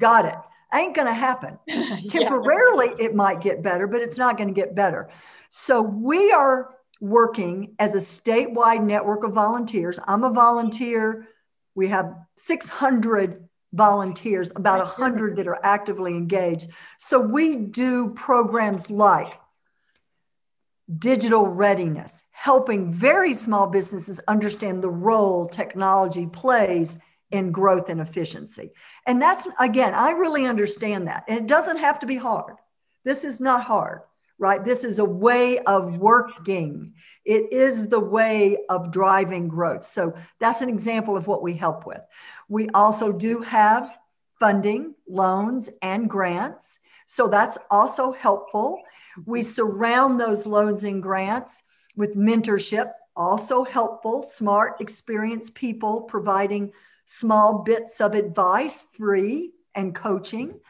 got 0.00 0.24
it. 0.24 0.34
Ain't 0.74 0.94
going 0.96 1.06
to 1.06 1.14
happen. 1.14 1.58
yeah. 1.66 2.00
Temporarily, 2.08 2.88
it 2.98 3.14
might 3.14 3.40
get 3.40 3.62
better, 3.62 3.86
but 3.86 4.00
it's 4.02 4.18
not 4.18 4.36
going 4.36 4.48
to 4.48 4.54
get 4.54 4.74
better. 4.74 5.08
So 5.50 5.80
we 5.80 6.32
are 6.32 6.74
working 7.00 7.74
as 7.78 7.94
a 7.94 7.98
statewide 7.98 8.82
network 8.82 9.22
of 9.24 9.32
volunteers. 9.32 9.98
I'm 10.06 10.24
a 10.24 10.30
volunteer. 10.30 11.28
We 11.74 11.88
have 11.88 12.14
600 12.36 13.48
volunteers, 13.72 14.50
about 14.56 14.80
100 14.80 15.36
that 15.36 15.46
are 15.46 15.60
actively 15.62 16.12
engaged. 16.12 16.70
So 16.98 17.20
we 17.20 17.56
do 17.56 18.10
programs 18.14 18.90
like 18.90 19.38
digital 20.98 21.46
readiness, 21.46 22.22
helping 22.30 22.92
very 22.92 23.34
small 23.34 23.66
businesses 23.66 24.20
understand 24.28 24.82
the 24.82 24.90
role 24.90 25.48
technology 25.48 26.26
plays 26.26 26.98
in 27.30 27.50
growth 27.50 27.88
and 27.88 28.00
efficiency. 28.00 28.70
And 29.06 29.20
that's, 29.20 29.48
again, 29.58 29.94
I 29.94 30.12
really 30.12 30.46
understand 30.46 31.08
that. 31.08 31.24
And 31.28 31.38
it 31.38 31.46
doesn't 31.46 31.78
have 31.78 31.98
to 32.00 32.06
be 32.06 32.16
hard. 32.16 32.54
This 33.04 33.24
is 33.24 33.40
not 33.40 33.64
hard 33.64 34.02
right? 34.38 34.64
This 34.64 34.84
is 34.84 34.98
a 34.98 35.04
way 35.04 35.58
of 35.60 35.98
working. 35.98 36.94
It 37.24 37.52
is 37.52 37.88
the 37.88 38.00
way 38.00 38.58
of 38.68 38.92
driving 38.92 39.48
growth. 39.48 39.84
So 39.84 40.14
that's 40.38 40.62
an 40.62 40.68
example 40.68 41.16
of 41.16 41.26
what 41.26 41.42
we 41.42 41.54
help 41.54 41.86
with. 41.86 42.02
We 42.48 42.68
also 42.70 43.12
do 43.12 43.40
have 43.42 43.96
funding, 44.38 44.94
loans, 45.08 45.70
and 45.80 46.08
grants. 46.08 46.78
So 47.06 47.28
that's 47.28 47.56
also 47.70 48.12
helpful. 48.12 48.82
We 49.24 49.42
surround 49.42 50.20
those 50.20 50.46
loans 50.46 50.84
and 50.84 51.02
grants 51.02 51.62
with 51.96 52.16
mentorship, 52.16 52.92
also 53.14 53.64
helpful, 53.64 54.22
smart, 54.22 54.80
experienced 54.80 55.54
people 55.54 56.02
providing 56.02 56.72
small 57.06 57.62
bits 57.62 58.00
of 58.00 58.14
advice 58.14 58.84
free 58.92 59.52
and 59.74 59.94
coaching. 59.94 60.60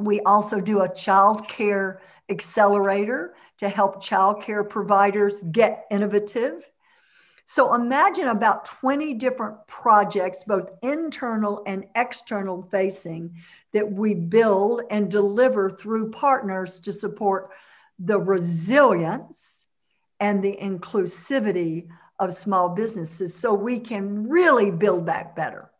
We 0.00 0.20
also 0.20 0.60
do 0.60 0.80
a 0.80 0.94
child 0.94 1.48
care 1.48 2.00
accelerator 2.28 3.34
to 3.58 3.68
help 3.68 4.02
childcare 4.02 4.68
providers 4.68 5.42
get 5.50 5.86
innovative. 5.90 6.70
So 7.50 7.74
imagine 7.74 8.28
about 8.28 8.66
20 8.66 9.14
different 9.14 9.66
projects, 9.66 10.44
both 10.44 10.68
internal 10.82 11.62
and 11.66 11.86
external 11.94 12.68
facing, 12.70 13.36
that 13.72 13.90
we 13.90 14.12
build 14.12 14.82
and 14.90 15.10
deliver 15.10 15.70
through 15.70 16.10
partners 16.10 16.78
to 16.80 16.92
support 16.92 17.48
the 17.98 18.18
resilience 18.18 19.64
and 20.20 20.44
the 20.44 20.58
inclusivity 20.60 21.88
of 22.18 22.34
small 22.34 22.68
businesses 22.68 23.34
so 23.34 23.54
we 23.54 23.80
can 23.80 24.28
really 24.28 24.70
build 24.70 25.06
back 25.06 25.34
better. 25.34 25.70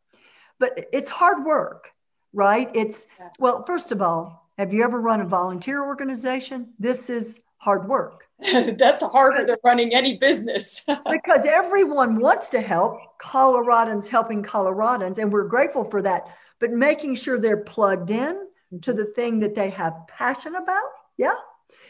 But 0.58 0.86
it's 0.90 1.10
hard 1.10 1.44
work, 1.44 1.90
right? 2.32 2.70
It's, 2.74 3.06
well, 3.38 3.62
first 3.66 3.92
of 3.92 4.00
all, 4.00 4.48
have 4.56 4.72
you 4.72 4.84
ever 4.84 4.98
run 4.98 5.20
a 5.20 5.26
volunteer 5.26 5.84
organization? 5.84 6.72
This 6.78 7.10
is 7.10 7.40
hard 7.58 7.86
work. 7.86 8.27
That's 8.78 9.02
harder 9.02 9.44
than 9.44 9.56
running 9.64 9.94
any 9.94 10.16
business. 10.16 10.84
because 11.10 11.44
everyone 11.44 12.20
wants 12.20 12.50
to 12.50 12.60
help. 12.60 12.98
Coloradans 13.20 14.08
helping 14.08 14.42
Coloradans, 14.42 15.18
and 15.18 15.32
we're 15.32 15.48
grateful 15.48 15.84
for 15.84 16.02
that. 16.02 16.36
But 16.60 16.70
making 16.70 17.16
sure 17.16 17.38
they're 17.38 17.56
plugged 17.56 18.10
in 18.10 18.46
to 18.82 18.90
mm-hmm. 18.90 18.98
the 18.98 19.04
thing 19.06 19.40
that 19.40 19.54
they 19.54 19.70
have 19.70 19.94
passion 20.06 20.54
about. 20.54 20.90
Yeah. 21.16 21.34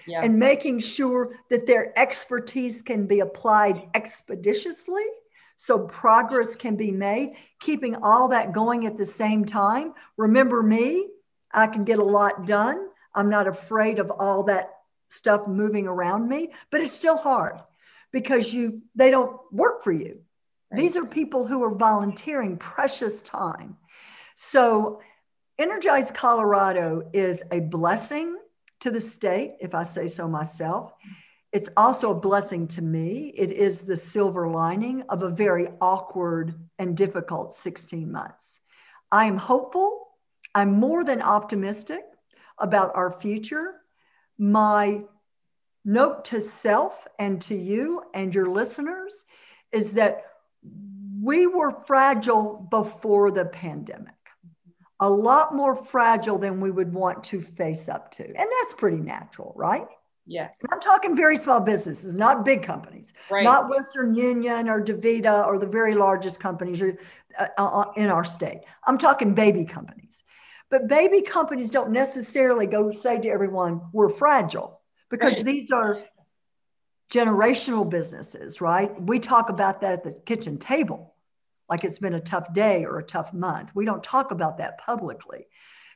yeah. 0.06 0.22
And 0.22 0.38
making 0.38 0.78
sure 0.80 1.36
that 1.50 1.66
their 1.66 1.98
expertise 1.98 2.80
can 2.80 3.06
be 3.06 3.20
applied 3.20 3.88
expeditiously 3.94 5.04
so 5.58 5.86
progress 5.86 6.56
can 6.56 6.76
be 6.76 6.92
made, 6.92 7.34
keeping 7.60 7.96
all 7.96 8.28
that 8.28 8.52
going 8.52 8.86
at 8.86 8.96
the 8.96 9.04
same 9.04 9.44
time. 9.44 9.92
Remember 10.16 10.62
me, 10.62 11.08
I 11.52 11.66
can 11.66 11.84
get 11.84 11.98
a 11.98 12.04
lot 12.04 12.46
done. 12.46 12.88
I'm 13.14 13.28
not 13.28 13.48
afraid 13.48 13.98
of 13.98 14.10
all 14.10 14.44
that 14.44 14.70
stuff 15.08 15.46
moving 15.46 15.86
around 15.86 16.28
me, 16.28 16.50
but 16.70 16.80
it's 16.80 16.92
still 16.92 17.16
hard 17.16 17.60
because 18.12 18.52
you 18.52 18.82
they 18.94 19.10
don't 19.10 19.38
work 19.52 19.84
for 19.84 19.92
you. 19.92 20.20
Right. 20.70 20.80
These 20.80 20.96
are 20.96 21.06
people 21.06 21.46
who 21.46 21.62
are 21.62 21.74
volunteering 21.74 22.56
precious 22.56 23.22
time. 23.22 23.76
So 24.36 25.00
Energize 25.58 26.12
Colorado 26.12 27.10
is 27.12 27.42
a 27.50 27.60
blessing 27.60 28.38
to 28.80 28.90
the 28.90 29.00
state, 29.00 29.56
if 29.60 29.74
I 29.74 29.82
say 29.82 30.06
so 30.06 30.28
myself. 30.28 30.92
It's 31.50 31.68
also 31.76 32.12
a 32.12 32.20
blessing 32.20 32.68
to 32.68 32.82
me. 32.82 33.32
It 33.36 33.50
is 33.50 33.80
the 33.80 33.96
silver 33.96 34.48
lining 34.48 35.02
of 35.08 35.22
a 35.22 35.30
very 35.30 35.68
awkward 35.80 36.54
and 36.78 36.96
difficult 36.96 37.52
16 37.52 38.12
months. 38.12 38.60
I 39.10 39.24
am 39.24 39.38
hopeful 39.38 40.08
I'm 40.54 40.72
more 40.72 41.04
than 41.04 41.22
optimistic 41.22 42.02
about 42.58 42.92
our 42.94 43.12
future. 43.20 43.77
My 44.38 45.02
note 45.84 46.26
to 46.26 46.40
self 46.40 47.06
and 47.18 47.40
to 47.42 47.56
you 47.56 48.02
and 48.14 48.34
your 48.34 48.48
listeners 48.48 49.24
is 49.72 49.94
that 49.94 50.24
we 51.22 51.46
were 51.46 51.72
fragile 51.86 52.66
before 52.70 53.30
the 53.30 53.44
pandemic, 53.44 54.14
a 55.00 55.08
lot 55.08 55.54
more 55.54 55.74
fragile 55.74 56.38
than 56.38 56.60
we 56.60 56.70
would 56.70 56.92
want 56.92 57.24
to 57.24 57.40
face 57.40 57.88
up 57.88 58.10
to. 58.12 58.24
And 58.24 58.36
that's 58.36 58.74
pretty 58.74 58.98
natural, 58.98 59.52
right? 59.56 59.86
Yes. 60.26 60.62
I'm 60.70 60.80
talking 60.80 61.16
very 61.16 61.38
small 61.38 61.58
businesses, 61.58 62.16
not 62.16 62.44
big 62.44 62.62
companies, 62.62 63.14
right. 63.30 63.44
not 63.44 63.70
Western 63.70 64.14
Union 64.14 64.68
or 64.68 64.84
DaVita 64.84 65.46
or 65.46 65.58
the 65.58 65.66
very 65.66 65.94
largest 65.94 66.38
companies 66.38 66.82
uh, 66.82 67.46
uh, 67.56 67.84
in 67.96 68.10
our 68.10 68.24
state. 68.24 68.60
I'm 68.86 68.98
talking 68.98 69.32
baby 69.34 69.64
companies. 69.64 70.22
But 70.70 70.88
baby 70.88 71.22
companies 71.22 71.70
don't 71.70 71.90
necessarily 71.90 72.66
go 72.66 72.90
say 72.90 73.18
to 73.18 73.28
everyone, 73.28 73.80
we're 73.92 74.08
fragile, 74.08 74.80
because 75.08 75.34
right. 75.34 75.44
these 75.44 75.70
are 75.70 76.02
generational 77.10 77.88
businesses, 77.88 78.60
right? 78.60 79.00
We 79.00 79.18
talk 79.18 79.48
about 79.48 79.80
that 79.80 79.92
at 79.92 80.04
the 80.04 80.12
kitchen 80.26 80.58
table, 80.58 81.14
like 81.68 81.84
it's 81.84 81.98
been 81.98 82.14
a 82.14 82.20
tough 82.20 82.52
day 82.52 82.84
or 82.84 82.98
a 82.98 83.02
tough 83.02 83.32
month. 83.32 83.74
We 83.74 83.86
don't 83.86 84.02
talk 84.02 84.30
about 84.30 84.58
that 84.58 84.78
publicly. 84.78 85.46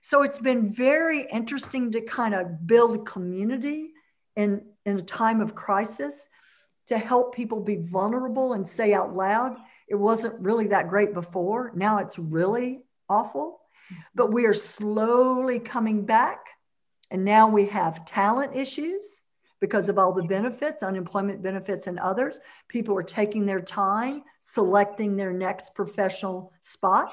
So 0.01 0.23
it's 0.23 0.39
been 0.39 0.73
very 0.73 1.27
interesting 1.31 1.93
to 1.93 2.01
kind 2.01 2.35
of 2.35 2.67
build 2.67 3.07
community 3.07 3.93
in, 4.37 4.63
in 4.85 4.99
a 4.99 5.03
time 5.03 5.41
of 5.41 5.55
crisis 5.55 6.29
to 6.89 6.99
help 6.99 7.35
people 7.35 7.61
be 7.61 7.77
vulnerable 7.77 8.55
and 8.55 8.67
say 8.67 8.93
out 8.93 9.15
loud, 9.15 9.57
it 9.89 9.95
wasn't 9.95 10.41
really 10.41 10.69
that 10.69 10.89
great 10.89 11.15
before. 11.15 11.73
Now 11.75 11.99
it's 11.99 12.19
really 12.19 12.81
awful. 13.09 13.61
But 14.15 14.33
we 14.33 14.47
are 14.47 14.55
slowly 14.55 15.59
coming 15.59 16.05
back. 16.05 16.47
And 17.11 17.25
now 17.25 17.49
we 17.49 17.67
have 17.67 18.05
talent 18.05 18.57
issues 18.57 19.23
because 19.61 19.89
of 19.89 19.99
all 19.99 20.13
the 20.13 20.25
benefits, 20.25 20.83
unemployment 20.83 21.43
benefits, 21.43 21.87
and 21.87 21.99
others. 21.99 22.41
People 22.69 22.97
are 22.99 23.03
taking 23.03 23.47
their 23.47 23.61
time 23.61 24.23
selecting 24.41 25.17
their 25.17 25.33
next 25.33 25.75
professional 25.75 26.53
spot. 26.61 27.13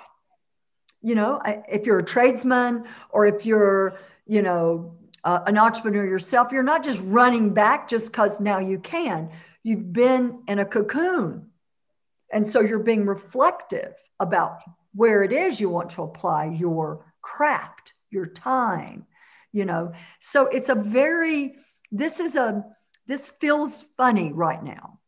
You 1.02 1.16
know, 1.16 1.42
if 1.46 1.86
you're 1.86 2.00
a 2.00 2.06
tradesman 2.06 2.86
or 3.12 3.26
if 3.26 3.46
you're, 3.46 4.00
you 4.26 4.42
know, 4.42 4.96
uh, 5.24 5.40
an 5.46 5.58
entrepreneur 5.58 6.06
yourself, 6.06 6.52
you're 6.52 6.64
not 6.64 6.84
just 6.84 7.02
running 7.04 7.54
back 7.54 7.88
just 7.88 8.12
because 8.12 8.42
now 8.42 8.60
you 8.60 8.80
can. 8.80 9.30
You've 9.64 9.94
been 9.94 10.44
in 10.48 10.60
a 10.60 10.66
cocoon 10.66 11.52
And 12.32 12.46
so 12.46 12.62
you're 12.62 12.80
being 12.80 13.06
reflective 13.06 13.94
about 14.20 14.60
where 14.94 15.24
it 15.24 15.32
is 15.32 15.60
you 15.60 15.70
want 15.70 15.92
to 15.92 16.04
apply 16.04 16.46
your 16.46 17.06
craft, 17.22 17.94
your 18.10 18.26
time, 18.26 19.06
you 19.52 19.66
know. 19.66 19.94
So 20.20 20.48
it's 20.48 20.70
a 20.70 20.76
very, 20.76 21.56
this 21.92 22.20
is 22.20 22.36
a, 22.36 22.66
this 23.08 23.30
feels 23.30 23.82
funny 23.98 24.32
right 24.32 24.64
now. 24.64 25.00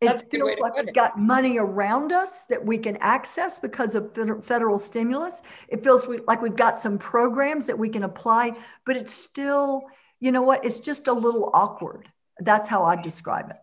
It 0.00 0.30
feels 0.30 0.58
like 0.58 0.74
we've 0.76 0.94
got 0.94 1.18
money 1.18 1.58
around 1.58 2.10
us 2.10 2.44
that 2.44 2.64
we 2.64 2.78
can 2.78 2.96
access 3.00 3.58
because 3.58 3.94
of 3.94 4.14
federal 4.42 4.78
stimulus. 4.78 5.42
It 5.68 5.84
feels 5.84 6.08
like 6.26 6.40
we've 6.40 6.56
got 6.56 6.78
some 6.78 6.96
programs 6.96 7.66
that 7.66 7.78
we 7.78 7.90
can 7.90 8.02
apply, 8.04 8.56
but 8.86 8.96
it's 8.96 9.12
still, 9.12 9.82
you 10.18 10.32
know 10.32 10.40
what, 10.40 10.64
it's 10.64 10.80
just 10.80 11.08
a 11.08 11.12
little 11.12 11.50
awkward. 11.52 12.08
That's 12.38 12.66
how 12.66 12.84
I 12.84 12.96
describe 12.96 13.50
it. 13.50 13.56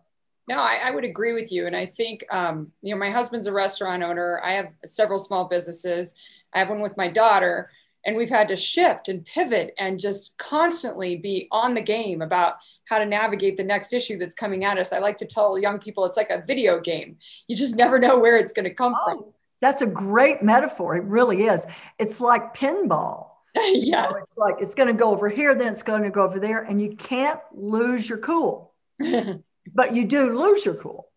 No, 0.48 0.58
I, 0.58 0.80
I, 0.84 0.90
would 0.90 1.04
agree 1.04 1.34
with 1.34 1.52
you. 1.52 1.66
And 1.66 1.76
I 1.76 1.84
think, 1.84 2.24
um, 2.32 2.72
you 2.80 2.94
know, 2.94 2.98
my 2.98 3.10
husband's 3.10 3.46
a 3.46 3.52
restaurant 3.52 4.02
owner. 4.02 4.40
I 4.42 4.52
have 4.52 4.68
several 4.84 5.18
small 5.18 5.48
businesses. 5.48 6.14
I 6.54 6.60
have 6.60 6.70
one 6.70 6.80
with 6.80 6.96
my 6.96 7.08
daughter, 7.08 7.70
and 8.06 8.16
we've 8.16 8.30
had 8.30 8.48
to 8.48 8.56
shift 8.56 9.08
and 9.08 9.24
pivot 9.24 9.74
and 9.78 10.00
just 10.00 10.36
constantly 10.38 11.16
be 11.16 11.48
on 11.50 11.74
the 11.74 11.82
game 11.82 12.22
about 12.22 12.54
how 12.88 12.98
to 12.98 13.04
navigate 13.04 13.58
the 13.58 13.64
next 13.64 13.92
issue 13.92 14.18
that's 14.18 14.34
coming 14.34 14.64
at 14.64 14.78
us. 14.78 14.92
I 14.92 14.98
like 14.98 15.18
to 15.18 15.26
tell 15.26 15.58
young 15.58 15.78
people 15.78 16.06
it's 16.06 16.16
like 16.16 16.30
a 16.30 16.42
video 16.46 16.80
game. 16.80 17.18
You 17.46 17.54
just 17.54 17.76
never 17.76 17.98
know 17.98 18.18
where 18.18 18.38
it's 18.38 18.52
going 18.52 18.64
to 18.64 18.74
come 18.74 18.94
oh, 18.98 19.04
from. 19.04 19.24
That's 19.60 19.82
a 19.82 19.86
great 19.86 20.42
metaphor. 20.42 20.96
It 20.96 21.04
really 21.04 21.44
is. 21.44 21.66
It's 21.98 22.20
like 22.20 22.54
pinball. 22.54 23.28
yes. 23.54 23.84
You 23.84 23.90
know, 23.92 24.08
it's 24.10 24.38
like 24.38 24.54
it's 24.60 24.74
going 24.74 24.88
to 24.88 24.94
go 24.94 25.10
over 25.10 25.28
here, 25.28 25.54
then 25.54 25.68
it's 25.68 25.82
going 25.82 26.04
to 26.04 26.10
go 26.10 26.24
over 26.24 26.38
there, 26.38 26.62
and 26.62 26.80
you 26.80 26.96
can't 26.96 27.40
lose 27.52 28.08
your 28.08 28.18
cool. 28.18 28.72
but 29.74 29.94
you 29.94 30.04
do 30.06 30.36
lose 30.38 30.64
your 30.64 30.74
cool. 30.74 31.08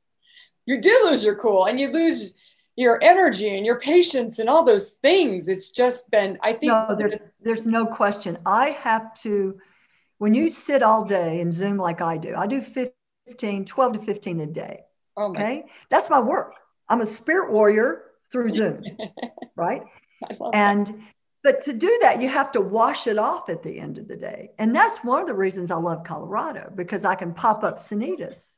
You 0.65 0.79
do 0.79 1.01
lose 1.05 1.23
your 1.23 1.35
cool 1.35 1.65
and 1.65 1.79
you 1.79 1.91
lose 1.91 2.33
your 2.75 2.99
energy 3.01 3.55
and 3.55 3.65
your 3.65 3.79
patience 3.79 4.39
and 4.39 4.49
all 4.49 4.63
those 4.63 4.91
things. 4.91 5.47
It's 5.47 5.71
just 5.71 6.11
been, 6.11 6.37
I 6.41 6.53
think. 6.53 6.71
No, 6.71 6.95
there's, 6.97 7.29
there's 7.41 7.67
no 7.67 7.85
question. 7.85 8.37
I 8.45 8.69
have 8.69 9.13
to, 9.21 9.59
when 10.17 10.33
you 10.33 10.49
sit 10.49 10.83
all 10.83 11.03
day 11.05 11.41
and 11.41 11.53
Zoom 11.53 11.77
like 11.77 12.01
I 12.01 12.17
do, 12.17 12.35
I 12.35 12.47
do 12.47 12.61
15, 12.61 13.65
12 13.65 13.93
to 13.93 13.99
15 13.99 14.39
a 14.41 14.45
day. 14.47 14.81
Oh 15.17 15.31
okay. 15.31 15.65
That's 15.89 16.09
my 16.09 16.19
work. 16.19 16.55
I'm 16.87 17.01
a 17.01 17.05
spirit 17.05 17.51
warrior 17.51 18.03
through 18.31 18.49
Zoom, 18.49 18.83
right? 19.55 19.83
And. 20.53 21.03
But 21.43 21.61
to 21.61 21.73
do 21.73 21.97
that, 22.01 22.21
you 22.21 22.29
have 22.29 22.51
to 22.51 22.61
wash 22.61 23.07
it 23.07 23.17
off 23.17 23.49
at 23.49 23.63
the 23.63 23.79
end 23.79 23.97
of 23.97 24.07
the 24.07 24.15
day. 24.15 24.51
And 24.59 24.75
that's 24.75 25.03
one 25.03 25.21
of 25.21 25.27
the 25.27 25.33
reasons 25.33 25.71
I 25.71 25.75
love 25.77 26.03
Colorado 26.03 26.71
because 26.75 27.03
I 27.03 27.15
can 27.15 27.33
pop 27.33 27.63
up 27.63 27.77
Sanitas 27.77 28.57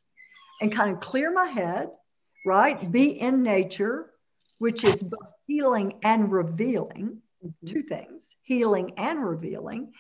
and 0.60 0.72
kind 0.72 0.92
of 0.92 1.00
clear 1.00 1.32
my 1.32 1.46
head, 1.46 1.90
right? 2.46 2.92
Be 2.92 3.10
in 3.10 3.42
nature, 3.42 4.12
which 4.60 4.84
is 4.84 5.02
both 5.02 5.30
healing 5.48 5.94
and 6.04 6.32
revealing, 6.32 7.22
mm-hmm. 7.44 7.66
two 7.66 7.82
things 7.84 8.36
healing 8.42 8.94
and 8.98 9.26
revealing. 9.26 9.94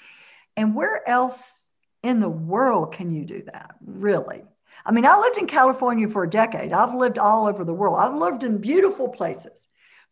And 0.57 0.75
where 0.75 1.07
else 1.07 1.63
in 2.03 2.19
the 2.19 2.29
world 2.29 2.93
can 2.93 3.13
you 3.13 3.23
do 3.25 3.43
that, 3.45 3.75
really? 3.83 4.43
I 4.85 4.91
mean, 4.91 5.05
I 5.05 5.17
lived 5.17 5.37
in 5.37 5.47
California 5.47 6.09
for 6.09 6.23
a 6.23 6.29
decade. 6.29 6.73
I've 6.73 6.93
lived 6.93 7.17
all 7.17 7.47
over 7.47 7.63
the 7.63 7.73
world. 7.73 7.97
I've 7.97 8.15
lived 8.15 8.43
in 8.43 8.57
beautiful 8.57 9.07
places, 9.07 9.65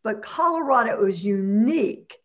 but 0.03 0.21
Colorado 0.21 1.05
is 1.05 1.25
unique 1.25 2.15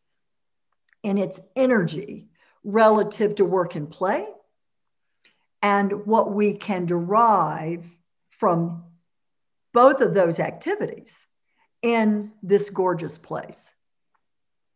in 1.06 1.18
its 1.18 1.40
energy 1.54 2.26
relative 2.64 3.36
to 3.36 3.44
work 3.44 3.76
and 3.76 3.88
play 3.88 4.26
and 5.62 6.04
what 6.04 6.32
we 6.32 6.52
can 6.52 6.84
derive 6.84 7.86
from 8.30 8.82
both 9.72 10.00
of 10.00 10.14
those 10.14 10.40
activities 10.40 11.28
in 11.80 12.32
this 12.42 12.70
gorgeous 12.70 13.18
place. 13.18 13.72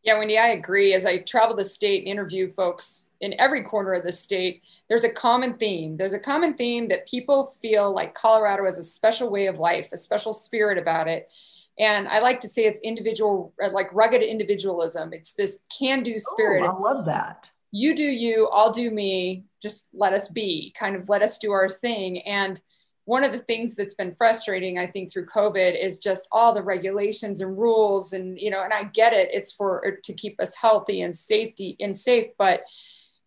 Yeah, 0.05 0.19
Wendy, 0.19 0.39
I 0.39 0.51
agree. 0.51 0.95
As 0.95 1.05
I 1.05 1.19
travel 1.19 1.57
the 1.57 1.65
state 1.65 2.03
and 2.03 2.09
interview 2.09 2.49
folks 2.49 3.11
in 3.21 3.35
every 3.41 3.65
corner 3.65 3.95
of 3.95 4.05
the 4.05 4.13
state, 4.13 4.63
there's 4.89 5.03
a 5.03 5.13
common 5.13 5.55
theme. 5.55 5.97
There's 5.97 6.15
a 6.15 6.19
common 6.21 6.55
theme 6.55 6.87
that 6.91 7.09
people 7.09 7.49
feel 7.61 7.93
like 7.93 8.15
Colorado 8.15 8.65
has 8.67 8.79
a 8.79 8.85
special 8.85 9.31
way 9.31 9.47
of 9.47 9.59
life, 9.59 9.89
a 9.93 9.97
special 9.97 10.33
spirit 10.33 10.79
about 10.79 11.09
it. 11.09 11.29
And 11.79 12.09
I 12.09 12.19
like 12.19 12.41
to 12.41 12.49
say 12.49 12.67
it's 12.67 12.81
individual, 12.81 13.55
uh, 13.63 13.71
like 13.73 13.89
rugged 13.93 14.23
individualism. 14.23 15.13
It's 15.13 15.33
this 15.33 15.65
can 15.79 16.03
do 16.03 16.19
spirit. 16.19 16.63
Oh, 16.65 16.77
I 16.77 16.79
love 16.79 17.07
that. 17.07 17.49
You 17.73 17.95
do 17.95 18.05
you, 18.05 18.49
I'll 18.49 18.73
do 18.73 18.91
me, 18.91 19.45
just 19.63 19.89
let 19.95 20.13
us 20.13 20.29
be, 20.29 20.75
kind 20.77 20.97
of 20.97 21.09
let 21.09 21.23
us 21.23 21.39
do 21.39 21.53
our 21.53 21.69
thing. 21.69 22.21
And 22.23 22.61
one 23.05 23.25
of 23.25 23.33
the 23.33 23.39
things 23.39 23.77
that's 23.77 23.95
been 23.95 24.13
frustrating, 24.13 24.79
I 24.79 24.87
think, 24.87 25.11
through 25.11 25.27
COVID 25.27 25.81
is 25.81 25.99
just 25.99 26.29
all 26.33 26.53
the 26.53 26.63
regulations 26.63 27.41
and 27.41 27.57
rules. 27.57 28.13
And, 28.13 28.39
you 28.39 28.51
know, 28.51 28.63
and 28.63 28.73
I 28.73 28.85
get 28.85 29.13
it, 29.13 29.31
it's 29.33 29.53
for 29.53 29.83
er, 29.87 29.99
to 30.05 30.13
keep 30.13 30.41
us 30.41 30.55
healthy 30.55 31.03
and 31.03 31.15
safety 31.15 31.77
and 31.81 31.97
safe. 31.97 32.27
But 32.39 32.63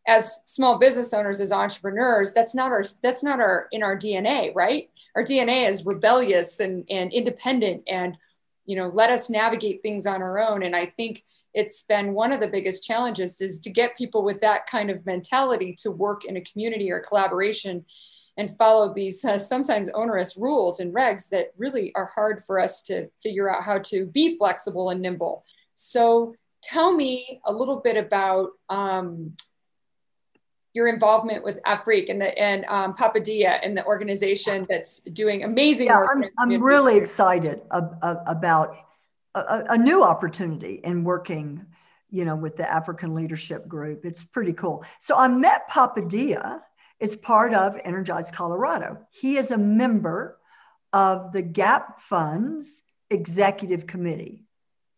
as 0.08 0.42
small 0.46 0.78
business 0.78 1.14
owners, 1.14 1.40
as 1.40 1.52
entrepreneurs, 1.52 2.34
that's 2.34 2.56
not 2.56 2.72
our 2.72 2.84
that's 3.02 3.24
not 3.24 3.40
our 3.40 3.68
in 3.72 3.84
our 3.84 3.98
DNA, 3.98 4.54
right? 4.54 4.90
Our 5.16 5.24
DNA 5.24 5.68
is 5.68 5.86
rebellious 5.86 6.60
and, 6.60 6.86
and 6.90 7.14
independent 7.14 7.84
and 7.88 8.18
you 8.66 8.76
know 8.76 8.92
let 8.94 9.10
us 9.10 9.30
navigate 9.30 9.82
things 9.82 10.06
on 10.06 10.22
our 10.22 10.40
own. 10.40 10.64
And 10.64 10.76
i 10.76 10.86
think 10.86 11.24
it's 11.54 11.84
been 11.84 12.14
one 12.14 12.32
of 12.32 12.40
the 12.40 12.48
biggest 12.48 12.84
challenges 12.84 13.40
is 13.40 13.60
to 13.60 13.70
get 13.70 13.98
people 13.98 14.24
with 14.24 14.42
that 14.42 14.66
kind 14.66 14.90
of 14.90 15.06
mentality 15.06 15.76
to 15.80 15.92
work 15.92 16.26
in 16.26 16.38
a 16.38 16.42
community 16.42 16.92
or 16.92 17.00
collaboration 17.00 17.86
and 18.38 18.56
follow 18.58 18.94
these 18.94 19.24
uh, 19.24 19.38
sometimes 19.38 19.90
onerous 19.90 20.36
rules 20.36 20.80
and 20.80 20.94
regs 20.94 21.30
that 21.30 21.52
really 21.58 21.92
are 21.94 22.08
hard 22.08 22.44
for 22.46 22.60
us 22.60 22.82
to 22.82 23.08
figure 23.22 23.54
out 23.54 23.64
how 23.64 23.78
to 23.78 24.08
be 24.08 24.38
flexible 24.38 24.90
and 24.90 25.02
nimble. 25.02 25.44
So 25.76 26.34
tell 26.64 26.92
me 26.94 27.40
a 27.46 27.54
little 27.54 27.78
bit 27.78 27.98
about 27.98 28.52
um, 28.70 29.36
your 30.74 30.88
involvement 30.88 31.44
with 31.44 31.60
Afrique 31.66 32.10
and 32.10 32.20
the 32.20 32.38
and 32.38 32.66
um, 32.66 32.96
Papa 32.96 33.20
Dia 33.20 33.60
and 33.64 33.78
the 33.78 33.86
organization 33.86 34.66
that's 34.68 35.02
doing 35.02 35.44
amazing 35.44 35.88
yeah, 35.88 35.98
work. 35.98 36.10
I'm, 36.40 36.56
I'm 36.56 36.62
really 36.62 36.98
excited 36.98 37.62
ab- 37.72 37.98
ab- 38.02 38.24
about 38.26 38.76
a, 39.36 39.64
a, 39.70 39.78
new 39.78 40.04
opportunity 40.04 40.82
in 40.84 41.04
working, 41.04 41.66
you 42.10 42.26
know, 42.26 42.36
with 42.36 42.58
the 42.58 42.70
African 42.70 43.14
Leadership 43.14 43.68
Group. 43.68 44.04
It's 44.04 44.24
pretty 44.24 44.54
cool. 44.54 44.84
So 45.00 45.18
I 45.18 45.28
met 45.28 45.68
Papa 45.70 46.02
Dia 46.08 46.62
as 47.00 47.16
part 47.16 47.54
of 47.54 47.78
Energize 47.84 48.32
Colorado. 48.32 48.98
He 49.12 49.38
is 49.38 49.52
a 49.52 49.58
member 49.58 50.40
of 50.92 51.34
the 51.34 51.42
Gap 51.42 52.00
Fund's 52.00 52.82
executive 53.12 53.86
committee, 53.86 54.46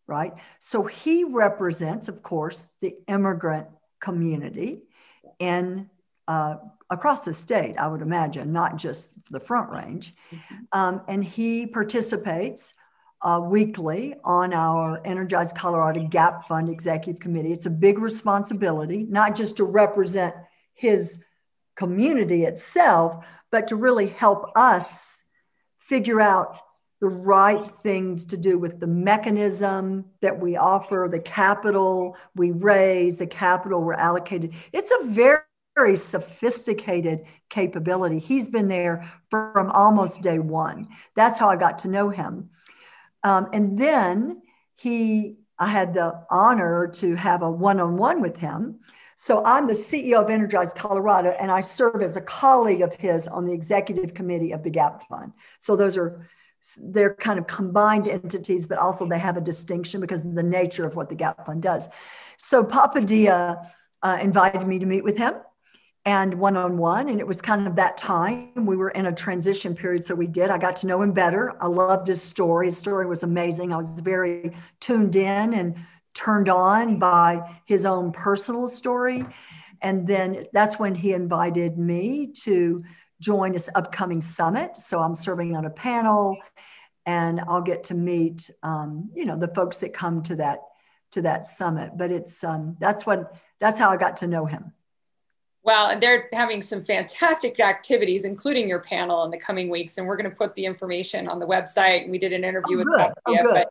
right? 0.06 0.32
So 0.60 0.84
he 0.84 1.24
represents, 1.24 2.08
of 2.08 2.22
course, 2.22 2.68
the 2.80 2.96
immigrant 3.08 3.66
community 4.00 4.85
in 5.38 5.88
uh, 6.28 6.56
across 6.90 7.24
the 7.24 7.34
state, 7.34 7.76
I 7.78 7.88
would 7.88 8.02
imagine, 8.02 8.52
not 8.52 8.76
just 8.76 9.14
the 9.30 9.40
Front 9.40 9.70
Range. 9.70 10.14
Mm-hmm. 10.30 10.54
Um, 10.72 11.02
and 11.08 11.24
he 11.24 11.66
participates 11.66 12.74
uh, 13.22 13.40
weekly 13.42 14.14
on 14.24 14.52
our 14.52 15.00
Energize 15.04 15.52
Colorado 15.52 16.06
Gap 16.06 16.46
Fund 16.46 16.68
Executive 16.68 17.20
Committee. 17.20 17.52
It's 17.52 17.66
a 17.66 17.70
big 17.70 17.98
responsibility, 17.98 19.04
not 19.08 19.34
just 19.34 19.56
to 19.56 19.64
represent 19.64 20.34
his 20.74 21.22
community 21.74 22.44
itself, 22.44 23.24
but 23.50 23.68
to 23.68 23.76
really 23.76 24.08
help 24.08 24.50
us 24.56 25.22
figure 25.78 26.20
out 26.20 26.58
the 27.00 27.08
right 27.08 27.74
things 27.82 28.24
to 28.26 28.36
do 28.36 28.58
with 28.58 28.80
the 28.80 28.86
mechanism 28.86 30.06
that 30.22 30.38
we 30.38 30.56
offer, 30.56 31.08
the 31.10 31.20
capital 31.20 32.16
we 32.34 32.52
raise, 32.52 33.18
the 33.18 33.26
capital 33.26 33.82
we're 33.82 33.94
allocated. 33.94 34.54
It's 34.72 34.90
a 34.90 35.06
very, 35.06 35.40
very 35.74 35.96
sophisticated 35.98 37.24
capability. 37.50 38.18
He's 38.18 38.48
been 38.48 38.68
there 38.68 39.12
from 39.30 39.70
almost 39.70 40.22
day 40.22 40.38
one. 40.38 40.88
That's 41.14 41.38
how 41.38 41.50
I 41.50 41.56
got 41.56 41.78
to 41.78 41.88
know 41.88 42.08
him. 42.08 42.48
Um, 43.22 43.48
and 43.52 43.78
then 43.78 44.40
he, 44.76 45.36
I 45.58 45.66
had 45.66 45.92
the 45.92 46.24
honor 46.30 46.88
to 46.94 47.14
have 47.14 47.42
a 47.42 47.50
one 47.50 47.78
on 47.78 47.98
one 47.98 48.22
with 48.22 48.38
him. 48.38 48.80
So 49.16 49.42
I'm 49.44 49.66
the 49.66 49.72
CEO 49.72 50.22
of 50.22 50.30
Energize 50.30 50.74
Colorado, 50.74 51.30
and 51.40 51.50
I 51.50 51.62
serve 51.62 52.02
as 52.02 52.16
a 52.16 52.20
colleague 52.20 52.82
of 52.82 52.94
his 52.94 53.26
on 53.26 53.46
the 53.46 53.52
executive 53.52 54.12
committee 54.12 54.52
of 54.52 54.62
the 54.62 54.70
GAP 54.70 55.02
Fund. 55.04 55.32
So 55.58 55.74
those 55.74 55.96
are 55.96 56.28
they're 56.78 57.14
kind 57.14 57.38
of 57.38 57.46
combined 57.46 58.08
entities, 58.08 58.66
but 58.66 58.78
also 58.78 59.06
they 59.06 59.18
have 59.18 59.36
a 59.36 59.40
distinction 59.40 60.00
because 60.00 60.24
of 60.24 60.34
the 60.34 60.42
nature 60.42 60.86
of 60.86 60.96
what 60.96 61.08
the 61.08 61.14
Gap 61.14 61.46
Fund 61.46 61.62
does. 61.62 61.88
So 62.38 62.64
Papa 62.64 63.00
Dia 63.00 63.58
uh, 64.02 64.18
invited 64.20 64.66
me 64.66 64.78
to 64.78 64.86
meet 64.86 65.04
with 65.04 65.18
him 65.18 65.34
and 66.04 66.34
one 66.34 66.56
on 66.56 66.78
one. 66.78 67.08
And 67.08 67.20
it 67.20 67.26
was 67.26 67.42
kind 67.42 67.66
of 67.66 67.76
that 67.76 67.98
time. 67.98 68.66
We 68.66 68.76
were 68.76 68.90
in 68.90 69.06
a 69.06 69.12
transition 69.12 69.74
period. 69.74 70.04
So 70.04 70.14
we 70.14 70.28
did. 70.28 70.50
I 70.50 70.58
got 70.58 70.76
to 70.76 70.86
know 70.86 71.02
him 71.02 71.12
better. 71.12 71.56
I 71.60 71.66
loved 71.66 72.06
his 72.06 72.22
story. 72.22 72.66
His 72.66 72.78
story 72.78 73.06
was 73.06 73.22
amazing. 73.22 73.72
I 73.72 73.76
was 73.76 74.00
very 74.00 74.56
tuned 74.80 75.16
in 75.16 75.52
and 75.52 75.76
turned 76.14 76.48
on 76.48 76.98
by 76.98 77.58
his 77.66 77.84
own 77.84 78.12
personal 78.12 78.68
story. 78.68 79.26
And 79.82 80.06
then 80.06 80.46
that's 80.52 80.78
when 80.78 80.94
he 80.94 81.12
invited 81.12 81.76
me 81.76 82.32
to 82.44 82.84
join 83.20 83.52
this 83.52 83.68
upcoming 83.74 84.20
summit. 84.20 84.78
So 84.78 85.00
I'm 85.00 85.14
serving 85.14 85.56
on 85.56 85.64
a 85.64 85.70
panel 85.70 86.36
and 87.04 87.40
I'll 87.40 87.62
get 87.62 87.84
to 87.84 87.94
meet, 87.94 88.50
um, 88.62 89.10
you 89.14 89.24
know, 89.24 89.38
the 89.38 89.48
folks 89.48 89.78
that 89.78 89.92
come 89.92 90.22
to 90.24 90.36
that 90.36 90.60
to 91.12 91.22
that 91.22 91.46
summit. 91.46 91.92
But 91.96 92.10
it's 92.10 92.42
um, 92.44 92.76
that's 92.80 93.06
what 93.06 93.36
that's 93.60 93.78
how 93.78 93.90
I 93.90 93.96
got 93.96 94.18
to 94.18 94.26
know 94.26 94.44
him. 94.44 94.72
Well, 95.62 95.88
and 95.88 96.00
they're 96.00 96.28
having 96.32 96.62
some 96.62 96.82
fantastic 96.82 97.58
activities, 97.58 98.24
including 98.24 98.68
your 98.68 98.80
panel 98.80 99.24
in 99.24 99.32
the 99.32 99.38
coming 99.38 99.68
weeks. 99.68 99.98
And 99.98 100.06
we're 100.06 100.16
going 100.16 100.30
to 100.30 100.36
put 100.36 100.54
the 100.54 100.64
information 100.64 101.26
on 101.26 101.40
the 101.40 101.46
website. 101.46 102.08
We 102.08 102.18
did 102.18 102.32
an 102.32 102.44
interview 102.44 102.76
oh, 102.76 102.78
with 102.78 102.86
good. 102.86 103.12
Oh, 103.26 103.52
but 103.52 103.68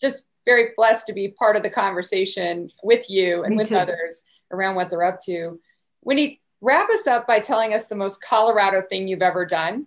just 0.00 0.26
very 0.44 0.68
blessed 0.76 1.06
to 1.08 1.12
be 1.12 1.28
part 1.28 1.56
of 1.56 1.62
the 1.62 1.70
conversation 1.70 2.70
with 2.82 3.10
you 3.10 3.42
and 3.42 3.52
Me 3.52 3.56
with 3.56 3.68
too. 3.68 3.76
others 3.76 4.24
around 4.52 4.76
what 4.76 4.90
they're 4.90 5.02
up 5.02 5.18
to. 5.24 5.60
Wendy, 6.02 6.41
wrap 6.62 6.88
us 6.88 7.06
up 7.06 7.26
by 7.26 7.40
telling 7.40 7.74
us 7.74 7.86
the 7.86 7.96
most 7.96 8.22
Colorado 8.22 8.80
thing 8.80 9.08
you've 9.08 9.20
ever 9.20 9.44
done. 9.44 9.86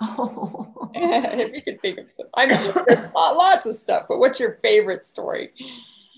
Oh. 0.00 0.90
if 0.94 1.54
you 1.54 1.62
could 1.62 1.80
think 1.80 1.98
of 1.98 2.12
some, 2.12 2.26
I'm 2.34 2.48
sure 2.48 2.84
there's 2.88 3.12
lots 3.14 3.66
of 3.66 3.74
stuff, 3.74 4.06
but 4.08 4.18
what's 4.18 4.40
your 4.40 4.54
favorite 4.54 5.04
story? 5.04 5.52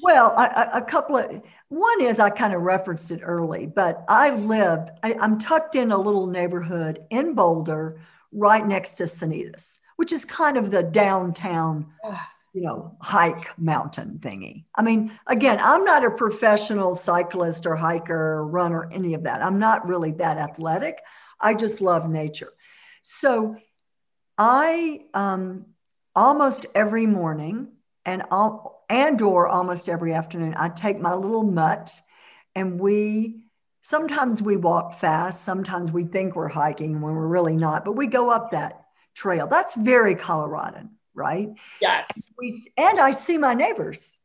Well, 0.02 0.32
I, 0.36 0.70
a 0.74 0.82
couple 0.82 1.16
of 1.16 1.42
one 1.68 2.00
is 2.00 2.20
I 2.20 2.30
kind 2.30 2.54
of 2.54 2.62
referenced 2.62 3.10
it 3.10 3.20
early, 3.22 3.66
but 3.66 4.04
I 4.08 4.30
lived, 4.30 4.90
I, 5.02 5.12
am 5.20 5.38
tucked 5.38 5.74
in 5.74 5.90
a 5.90 5.98
little 5.98 6.26
neighborhood 6.26 7.04
in 7.10 7.34
Boulder 7.34 8.00
right 8.32 8.66
next 8.66 8.94
to 8.94 9.04
Sanitas, 9.04 9.78
which 9.96 10.12
is 10.12 10.24
kind 10.24 10.56
of 10.56 10.70
the 10.70 10.82
downtown, 10.82 11.86
you 12.52 12.62
know, 12.62 12.96
hike 13.00 13.56
mountain 13.58 14.18
thingy. 14.20 14.64
I 14.74 14.82
mean, 14.82 15.12
again, 15.26 15.58
I'm 15.60 15.84
not 15.84 16.04
a 16.04 16.10
professional 16.10 16.94
cyclist 16.94 17.66
or 17.66 17.76
hiker 17.76 18.14
or 18.14 18.46
runner, 18.46 18.90
any 18.90 19.14
of 19.14 19.24
that. 19.24 19.42
I'm 19.42 19.58
not 19.58 19.86
really 19.86 20.12
that 20.12 20.38
athletic. 20.38 20.98
I 21.40 21.54
just 21.54 21.80
love 21.80 22.08
nature. 22.08 22.52
So 23.02 23.56
I 24.36 25.02
um, 25.14 25.66
almost 26.14 26.66
every 26.74 27.06
morning 27.06 27.68
and 28.04 28.22
all, 28.30 28.84
and 28.88 29.20
or 29.20 29.46
almost 29.46 29.88
every 29.88 30.12
afternoon 30.12 30.54
i 30.56 30.68
take 30.68 30.98
my 30.98 31.14
little 31.14 31.44
mutt 31.44 32.00
and 32.54 32.80
we 32.80 33.44
sometimes 33.82 34.42
we 34.42 34.56
walk 34.56 34.98
fast 34.98 35.44
sometimes 35.44 35.92
we 35.92 36.04
think 36.04 36.34
we're 36.34 36.48
hiking 36.48 37.00
when 37.00 37.14
we're 37.14 37.26
really 37.26 37.56
not 37.56 37.84
but 37.84 37.92
we 37.92 38.06
go 38.06 38.30
up 38.30 38.50
that 38.50 38.86
trail 39.14 39.46
that's 39.46 39.74
very 39.74 40.14
coloradan 40.14 40.90
right 41.18 41.50
yes 41.80 42.30
we, 42.38 42.70
and 42.76 42.98
i 42.98 43.10
see 43.10 43.36
my 43.36 43.54
neighbors 43.54 44.16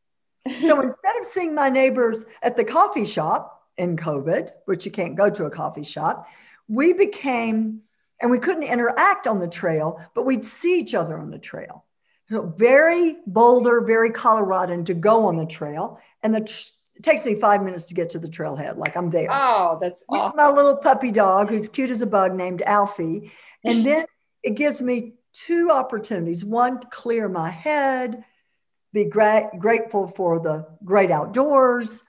so 0.60 0.80
instead 0.88 1.16
of 1.20 1.26
seeing 1.26 1.54
my 1.54 1.68
neighbors 1.68 2.24
at 2.42 2.56
the 2.56 2.64
coffee 2.64 3.04
shop 3.04 3.62
in 3.76 3.96
covid 3.96 4.50
which 4.64 4.86
you 4.86 4.90
can't 4.90 5.16
go 5.16 5.28
to 5.28 5.44
a 5.44 5.50
coffee 5.50 5.82
shop 5.82 6.26
we 6.68 6.92
became 6.92 7.80
and 8.22 8.30
we 8.30 8.38
couldn't 8.38 8.62
interact 8.62 9.26
on 9.26 9.38
the 9.38 9.48
trail 9.48 10.00
but 10.14 10.24
we'd 10.24 10.44
see 10.44 10.78
each 10.78 10.94
other 10.94 11.18
on 11.18 11.30
the 11.30 11.38
trail 11.38 11.84
very 12.30 13.16
Boulder, 13.26 13.82
very 13.82 14.10
Coloradan 14.10 14.84
to 14.86 14.94
go 14.94 15.26
on 15.26 15.36
the 15.36 15.46
trail. 15.46 16.00
And 16.22 16.34
the 16.34 16.72
it 16.96 17.02
takes 17.02 17.24
me 17.24 17.34
five 17.34 17.62
minutes 17.62 17.86
to 17.86 17.94
get 17.94 18.10
to 18.10 18.20
the 18.20 18.28
trailhead. 18.28 18.76
Like 18.76 18.96
I'm 18.96 19.10
there. 19.10 19.28
Oh, 19.30 19.78
that's 19.80 20.04
With. 20.08 20.32
My 20.36 20.48
little 20.48 20.76
puppy 20.76 21.10
dog, 21.10 21.48
who's 21.48 21.68
cute 21.68 21.90
as 21.90 22.02
a 22.02 22.06
bug, 22.06 22.34
named 22.34 22.62
Alfie. 22.62 23.32
And 23.64 23.84
then 23.86 24.06
it 24.42 24.54
gives 24.54 24.80
me 24.80 25.14
two 25.34 25.70
opportunities. 25.70 26.44
One, 26.44 26.80
clear 26.90 27.28
my 27.28 27.50
head, 27.50 28.24
be 28.92 29.04
gra- 29.04 29.50
grateful 29.58 30.06
for 30.06 30.40
the 30.40 30.66
great 30.84 31.10
outdoors, 31.10 32.04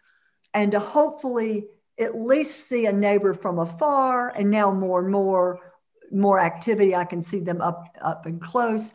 and 0.53 0.71
to 0.71 0.79
hopefully 0.79 1.65
at 1.99 2.19
least 2.19 2.67
see 2.67 2.85
a 2.85 2.93
neighbor 2.93 3.33
from 3.33 3.59
afar. 3.59 4.29
And 4.29 4.51
now 4.51 4.71
more 4.71 5.01
and 5.01 5.11
more, 5.11 5.73
more 6.11 6.39
activity. 6.39 6.95
I 6.95 7.05
can 7.05 7.21
see 7.21 7.39
them 7.39 7.61
up 7.61 7.87
up 8.01 8.25
and 8.25 8.39
close. 8.39 8.93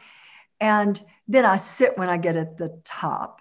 And 0.61 1.01
then 1.27 1.45
I 1.45 1.57
sit 1.57 1.99
when 1.99 2.09
I 2.09 2.17
get 2.17 2.37
at 2.37 2.57
the 2.57 2.81
top. 2.85 3.41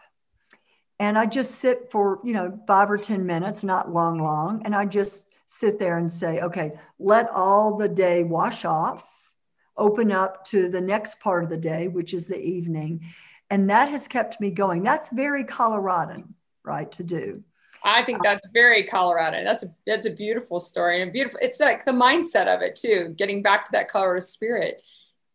And 0.99 1.17
I 1.17 1.25
just 1.25 1.56
sit 1.56 1.91
for, 1.91 2.19
you 2.25 2.34
know, 2.34 2.60
five 2.67 2.91
or 2.91 2.97
10 2.97 3.25
minutes, 3.25 3.63
not 3.63 3.91
long, 3.91 4.21
long. 4.21 4.63
And 4.65 4.75
I 4.75 4.86
just 4.86 5.30
sit 5.47 5.80
there 5.80 5.97
and 5.97 6.12
say, 6.12 6.41
okay, 6.41 6.71
let 6.99 7.30
all 7.30 7.78
the 7.78 7.88
day 7.88 8.23
wash 8.23 8.65
off, 8.65 9.18
open 9.79 10.11
up 10.11 10.45
to 10.45 10.69
the 10.69 10.81
next 10.81 11.19
part 11.19 11.43
of 11.43 11.49
the 11.49 11.57
day, 11.57 11.87
which 11.87 12.13
is 12.13 12.27
the 12.27 12.39
evening. 12.39 13.05
And 13.49 13.69
that 13.69 13.89
has 13.89 14.07
kept 14.07 14.39
me 14.39 14.51
going. 14.51 14.83
That's 14.83 15.09
very 15.09 15.43
Coloradan, 15.43 16.35
right, 16.63 16.91
to 16.93 17.03
do. 17.03 17.43
I 17.83 18.03
think 18.03 18.21
that's 18.23 18.47
very 18.53 18.83
Colorado. 18.83 19.43
That's 19.43 19.63
a 19.63 19.67
that's 19.87 20.05
a 20.05 20.11
beautiful 20.11 20.59
story 20.59 21.01
and 21.01 21.13
beautiful. 21.13 21.39
It's 21.41 21.59
like 21.59 21.85
the 21.85 21.91
mindset 21.91 22.53
of 22.53 22.61
it 22.61 22.75
too, 22.75 23.13
getting 23.17 23.41
back 23.41 23.65
to 23.65 23.71
that 23.73 23.87
Colorado 23.87 24.19
spirit. 24.19 24.81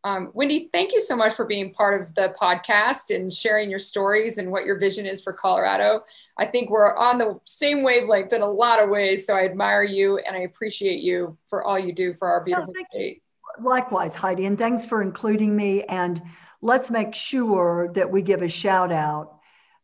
Um, 0.05 0.31
Wendy, 0.35 0.69
thank 0.71 0.93
you 0.93 1.01
so 1.01 1.17
much 1.17 1.33
for 1.33 1.47
being 1.47 1.73
part 1.73 2.01
of 2.01 2.15
the 2.15 2.35
podcast 2.39 3.15
and 3.15 3.33
sharing 3.33 3.71
your 3.71 3.79
stories 3.79 4.37
and 4.37 4.53
what 4.53 4.67
your 4.67 4.79
vision 4.79 5.07
is 5.07 5.23
for 5.23 5.33
Colorado. 5.33 6.05
I 6.39 6.45
think 6.45 6.69
we're 6.69 6.95
on 6.95 7.17
the 7.17 7.41
same 7.47 7.83
wavelength 7.83 8.35
in 8.35 8.43
a 8.43 8.47
lot 8.47 8.83
of 8.83 8.91
ways. 8.91 9.27
So 9.27 9.35
I 9.35 9.47
admire 9.47 9.83
you 9.83 10.19
and 10.19 10.37
I 10.37 10.41
appreciate 10.41 11.01
you 11.01 11.39
for 11.47 11.65
all 11.65 11.79
you 11.79 11.95
do 11.95 12.13
for 12.13 12.29
our 12.29 12.45
beautiful 12.45 12.75
oh, 12.79 12.85
state. 12.91 13.15
You. 13.15 13.21
Likewise, 13.59 14.15
Heidi, 14.15 14.47
and 14.47 14.59
thanks 14.59 14.85
for 14.85 15.03
including 15.03 15.55
me. 15.55 15.83
And 15.85 16.21
let's 16.61 16.91
make 16.91 17.15
sure 17.15 17.93
that 17.95 18.11
we 18.11 18.23
give 18.23 18.43
a 18.43 18.49
shout 18.49 18.91
out 18.91 19.39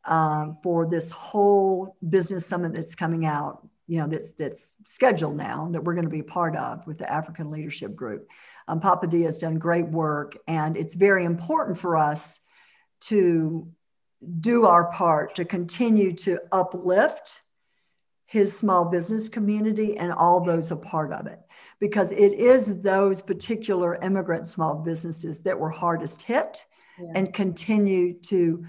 um, 0.04 0.58
for 0.62 0.86
this 0.86 1.10
whole 1.10 1.96
business 2.08 2.46
summit 2.46 2.74
that's 2.74 2.94
coming 2.94 3.26
out. 3.26 3.66
You 3.86 3.98
know, 3.98 4.06
that's 4.06 4.32
that's 4.32 4.74
scheduled 4.84 5.36
now 5.36 5.68
that 5.72 5.82
we're 5.82 5.94
going 5.94 6.04
to 6.04 6.10
be 6.10 6.22
part 6.22 6.56
of 6.56 6.86
with 6.86 6.98
the 6.98 7.10
African 7.10 7.50
Leadership 7.50 7.94
Group. 7.94 8.28
Um, 8.68 8.80
Papa 8.80 9.06
D 9.06 9.22
has 9.22 9.38
done 9.38 9.58
great 9.58 9.88
work, 9.88 10.36
and 10.46 10.76
it's 10.76 10.94
very 10.94 11.24
important 11.24 11.76
for 11.76 11.96
us 11.96 12.40
to 13.02 13.68
do 14.40 14.66
our 14.66 14.90
part 14.92 15.34
to 15.36 15.44
continue 15.44 16.12
to 16.12 16.38
uplift 16.52 17.40
his 18.26 18.56
small 18.56 18.84
business 18.84 19.28
community 19.28 19.96
and 19.96 20.12
all 20.12 20.40
those 20.40 20.70
a 20.70 20.76
part 20.76 21.12
of 21.12 21.26
it 21.26 21.40
because 21.80 22.12
it 22.12 22.32
is 22.32 22.82
those 22.82 23.22
particular 23.22 23.96
immigrant 23.96 24.46
small 24.46 24.76
businesses 24.76 25.40
that 25.40 25.58
were 25.58 25.70
hardest 25.70 26.22
hit 26.22 26.66
yeah. 27.00 27.12
and 27.14 27.34
continue 27.34 28.12
to 28.20 28.64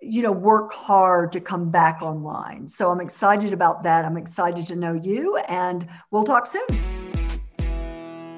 you 0.00 0.22
know 0.22 0.32
work 0.32 0.72
hard 0.72 1.30
to 1.32 1.40
come 1.40 1.70
back 1.70 2.00
online 2.02 2.68
so 2.68 2.90
i'm 2.90 3.00
excited 3.00 3.52
about 3.52 3.82
that 3.82 4.04
i'm 4.04 4.16
excited 4.16 4.66
to 4.66 4.74
know 4.74 4.94
you 4.94 5.36
and 5.48 5.88
we'll 6.10 6.24
talk 6.24 6.46
soon 6.46 6.66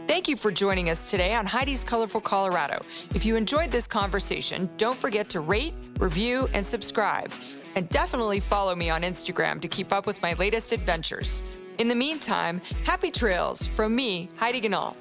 Thank 0.06 0.28
you 0.28 0.36
for 0.36 0.52
joining 0.52 0.90
us 0.90 1.10
today 1.10 1.34
on 1.34 1.46
Heidi's 1.46 1.82
Colorful 1.82 2.20
Colorado. 2.20 2.84
If 3.14 3.24
you 3.24 3.36
enjoyed 3.36 3.70
this 3.70 3.86
conversation, 3.86 4.68
don't 4.76 4.96
forget 4.96 5.30
to 5.30 5.40
rate, 5.40 5.74
review, 5.98 6.46
and 6.52 6.64
subscribe. 6.64 7.32
And 7.74 7.88
definitely 7.88 8.38
follow 8.38 8.76
me 8.76 8.90
on 8.90 9.00
Instagram 9.00 9.62
to 9.62 9.66
keep 9.66 9.94
up 9.94 10.06
with 10.06 10.20
my 10.20 10.34
latest 10.34 10.72
adventures. 10.72 11.42
In 11.78 11.88
the 11.88 11.94
meantime, 11.94 12.60
happy 12.84 13.10
trails 13.10 13.66
from 13.66 13.96
me, 13.96 14.28
Heidi 14.36 14.60
Ganahl. 14.60 14.94